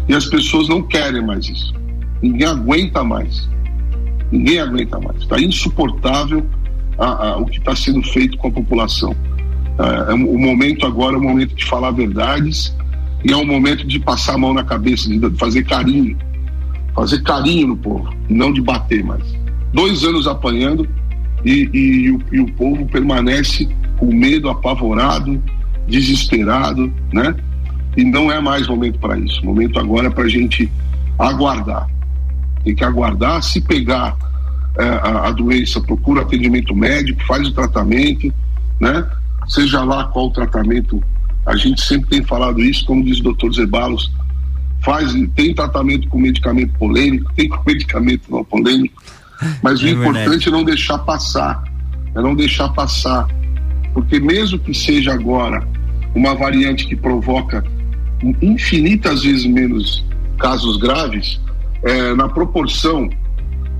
E 0.09 0.15
as 0.15 0.27
pessoas 0.27 0.69
não 0.69 0.83
querem 0.83 1.25
mais 1.25 1.49
isso. 1.49 1.75
Ninguém 2.23 2.47
aguenta 2.47 3.03
mais. 3.03 3.49
Ninguém 4.31 4.61
aguenta 4.61 4.99
mais. 5.01 5.23
Está 5.23 5.41
insuportável 5.41 6.45
a, 6.99 7.29
a, 7.29 7.37
o 7.39 7.47
que 7.47 7.59
está 7.59 7.75
sendo 7.75 8.03
feito 8.03 8.37
com 8.39 8.49
a 8.49 8.51
população. 8.51 9.15
É, 9.79 10.13
é, 10.13 10.15
o 10.15 10.39
momento 10.39 10.87
agora 10.87 11.17
é 11.17 11.19
o 11.19 11.23
momento 11.23 11.55
de 11.55 11.65
falar 11.65 11.91
verdades 11.91 12.75
e 13.25 13.33
é 13.33 13.37
o 13.37 13.47
momento 13.47 13.87
de 13.87 13.99
passar 13.99 14.35
a 14.35 14.39
mão 14.39 14.55
na 14.55 14.65
cabeça, 14.65 15.09
de 15.09 15.37
fazer 15.37 15.65
carinho. 15.65 16.17
Fazer 16.95 17.23
carinho 17.23 17.69
no 17.69 17.77
povo, 17.77 18.15
não 18.29 18.53
de 18.53 18.61
bater 18.61 19.03
mais. 19.03 19.25
Dois 19.73 20.05
anos 20.05 20.29
apanhando 20.29 20.89
e, 21.45 21.69
e, 21.73 21.79
e, 21.79 22.11
o, 22.11 22.21
e 22.33 22.41
o 22.41 22.53
povo 22.53 22.87
permanece 22.87 23.69
com 23.97 24.15
medo, 24.15 24.49
apavorado, 24.49 25.43
desesperado, 25.89 26.93
né? 27.13 27.35
E 27.97 28.05
não 28.05 28.31
é 28.31 28.41
mais 28.41 28.67
momento 28.67 28.99
para 28.99 29.19
isso. 29.19 29.41
O 29.43 29.47
momento 29.47 29.79
agora 29.79 30.07
é 30.09 30.11
para 30.11 30.25
a 30.25 30.29
gente 30.29 30.71
aguardar. 31.19 31.89
Tem 32.65 32.75
que 32.75 32.85
aguardar. 32.85 33.43
Se 33.43 33.61
pegar 33.61 34.17
é, 34.79 34.85
a, 34.85 35.29
a, 35.29 35.31
doença, 35.31 35.81
procura 35.81 36.23
atendimento 36.23 36.75
médico, 36.75 37.25
faz 37.27 37.47
o 37.47 37.53
tratamento, 37.53 38.33
né? 38.81 39.07
Seja 39.49 39.83
lá 39.85 40.05
qual 40.05 40.27
o 40.27 40.31
tratamento. 40.31 41.03
A 41.47 41.57
gente 41.57 41.81
sempre 41.83 42.09
tem 42.09 42.25
falado 42.25 42.61
isso, 42.61 42.85
como 42.87 43.05
diz 43.05 43.21
o 43.21 43.25
doutor 43.25 43.53
Zebalos, 43.53 44.11
faz, 44.83 45.13
tem 45.35 45.55
tratamento 45.55 46.09
com 46.09 46.19
medicamento 46.19 46.73
polêmico, 46.79 47.33
tem 47.35 47.49
com 47.49 47.63
medicamento 47.67 48.31
não 48.31 48.45
polêmico, 48.45 49.03
mas 49.63 49.83
é 49.83 49.87
o 49.87 49.89
importante 49.89 50.49
é 50.49 50.53
não 50.53 50.65
deixar 50.65 50.99
passar, 50.99 51.65
é 52.15 52.21
não 52.21 52.35
deixar 52.35 52.69
passar, 52.71 53.27
porque 53.93 54.21
mesmo 54.21 54.59
que 54.59 54.73
seja 54.75 55.13
agora 55.13 55.67
uma 56.15 56.35
variante 56.35 56.87
que 56.87 56.95
provoca 56.95 57.65
infinitas 58.41 59.23
vezes 59.23 59.45
menos 59.45 60.05
casos 60.39 60.77
graves 60.79 61.41
é, 61.83 62.15
na 62.15 62.29
proporção 62.29 63.11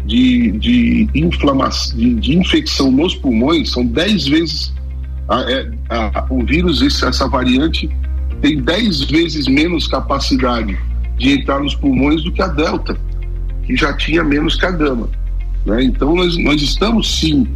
de, 0.05 0.53
de, 0.53 1.09
inflamação, 1.15 1.97
de, 1.97 2.15
de, 2.15 2.37
infecção 2.37 2.91
nos 2.91 3.15
pulmões, 3.15 3.71
são 3.71 3.87
10 3.87 4.27
vezes 4.27 4.73
a, 5.29 5.41
é, 5.51 5.71
a, 5.89 6.27
o 6.31 6.45
vírus, 6.45 6.83
essa 6.83 7.29
variante, 7.29 7.89
tem 8.41 8.61
10 8.61 9.05
vezes 9.05 9.47
menos 9.47 9.87
capacidade 9.87 10.79
de 11.17 11.31
entrar 11.31 11.61
nos 11.61 11.75
pulmões 11.75 12.23
do 12.23 12.33
que 12.33 12.43
a 12.43 12.49
Delta, 12.49 12.99
que 13.65 13.77
já 13.77 13.97
tinha 13.97 14.23
menos 14.23 14.57
que 14.57 14.67
a 14.67 14.71
Gama. 14.71 15.09
Né? 15.65 15.85
Então, 15.85 16.15
nós, 16.15 16.37
nós 16.37 16.61
estamos 16.61 17.19
sim 17.19 17.47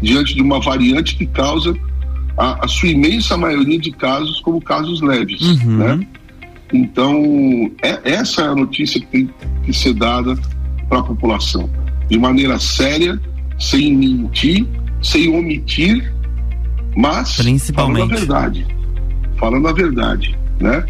diante 0.00 0.34
de 0.34 0.42
uma 0.42 0.60
variante 0.60 1.16
que 1.16 1.26
causa 1.26 1.76
a, 2.36 2.64
a 2.64 2.68
sua 2.68 2.88
imensa 2.88 3.36
maioria 3.36 3.78
de 3.78 3.92
casos 3.92 4.40
como 4.40 4.60
casos 4.60 5.00
leves. 5.00 5.40
Uhum. 5.62 5.76
Né? 5.76 6.06
Então, 6.72 7.70
é, 7.82 8.00
essa 8.12 8.42
é 8.42 8.48
a 8.48 8.54
notícia 8.54 9.00
que 9.00 9.06
tem 9.06 9.30
que 9.64 9.72
ser 9.72 9.94
dada 9.94 10.36
para 10.88 10.98
a 10.98 11.02
população, 11.02 11.70
de 12.08 12.18
maneira 12.18 12.58
séria, 12.58 13.20
sem 13.58 13.94
mentir, 13.94 14.66
sem 15.02 15.34
omitir, 15.36 16.12
mas 16.96 17.36
falando 17.74 18.02
a 18.02 18.06
verdade. 18.06 18.66
Falando 19.38 19.68
a 19.68 19.72
verdade, 19.72 20.38
né? 20.60 20.84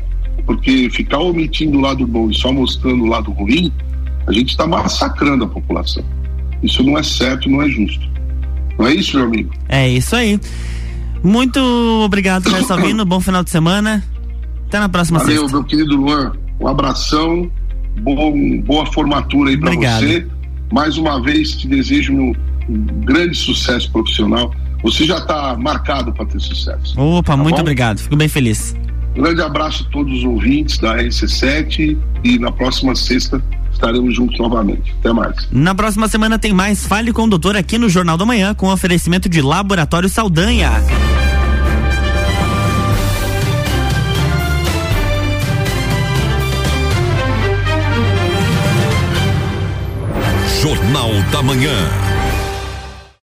Porque 0.45 0.91
ficar 0.91 1.19
omitindo 1.19 1.79
o 1.79 1.81
lado 1.81 2.07
bom 2.07 2.31
e 2.31 2.35
só 2.35 2.53
mostrando 2.53 3.05
o 3.05 3.07
lado 3.07 3.31
ruim, 3.33 3.73
a 4.27 4.33
gente 4.33 4.51
está 4.51 4.67
massacrando 4.67 5.45
a 5.45 5.49
população. 5.49 6.05
Isso 6.63 6.83
não 6.83 6.99
é 6.99 7.03
certo, 7.03 7.49
não 7.49 7.63
é 7.63 7.69
justo. 7.69 8.07
Não 8.79 8.87
é 8.87 8.95
isso, 8.95 9.17
meu 9.17 9.27
amigo? 9.27 9.53
É 9.69 9.89
isso 9.89 10.15
aí. 10.17 10.41
Muito 11.23 11.61
obrigado, 12.05 12.49
Salvino. 12.65 13.05
Bom 13.07 13.21
final 13.21 13.45
de 13.45 13.51
semana. 13.51 14.03
Até 14.67 14.79
na 14.79 14.89
próxima 14.89 15.19
Valeu, 15.19 15.43
sexta. 15.43 15.57
meu 15.57 15.65
querido 15.65 15.97
Luan. 15.97 16.33
Um 16.61 16.69
abração, 16.69 17.51
bom, 18.01 18.61
boa 18.61 18.87
formatura 18.87 19.51
aí 19.51 19.57
para 19.57 19.75
você. 19.75 20.27
Mais 20.73 20.97
uma 20.97 21.21
vez 21.21 21.57
te 21.57 21.69
desejo 21.69 22.13
um 22.15 22.33
grande 23.05 23.37
sucesso 23.37 23.91
profissional. 23.91 24.55
Você 24.83 25.05
já 25.05 25.19
está 25.19 25.57
marcado 25.57 26.13
para 26.13 26.27
ter 26.27 26.41
sucesso. 26.41 27.01
Opa, 27.01 27.33
tá 27.33 27.37
muito 27.37 27.55
bom? 27.57 27.61
obrigado. 27.61 27.99
Fico 27.99 28.17
bem 28.17 28.29
feliz. 28.29 28.75
Um 29.17 29.23
grande 29.23 29.43
abraço 29.43 29.87
a 29.89 29.93
todos 29.93 30.19
os 30.19 30.25
ouvintes 30.25 30.79
da 30.79 30.97
RC7 30.97 31.97
e 32.25 32.39
na 32.39 32.51
próxima 32.51 32.95
sexta 32.95 33.43
estaremos 33.73 34.15
juntos 34.15 34.39
novamente. 34.39 34.95
Até 35.01 35.13
mais. 35.13 35.49
Na 35.51 35.75
próxima 35.75 36.09
semana 36.09 36.39
tem 36.39 36.53
mais 36.53 36.87
Fale 36.87 37.13
com 37.13 37.25
o 37.25 37.29
Doutor 37.29 37.57
aqui 37.57 37.79
no 37.79 37.89
Jornal 37.89 38.17
da 38.17 38.25
Manhã 38.25 38.55
com 38.55 38.69
oferecimento 38.73 39.29
de 39.29 39.41
Laboratório 39.41 40.09
Saldanha. 40.09 40.71
Jornal 50.61 51.11
da 51.33 51.43
Manhã. 51.43 52.12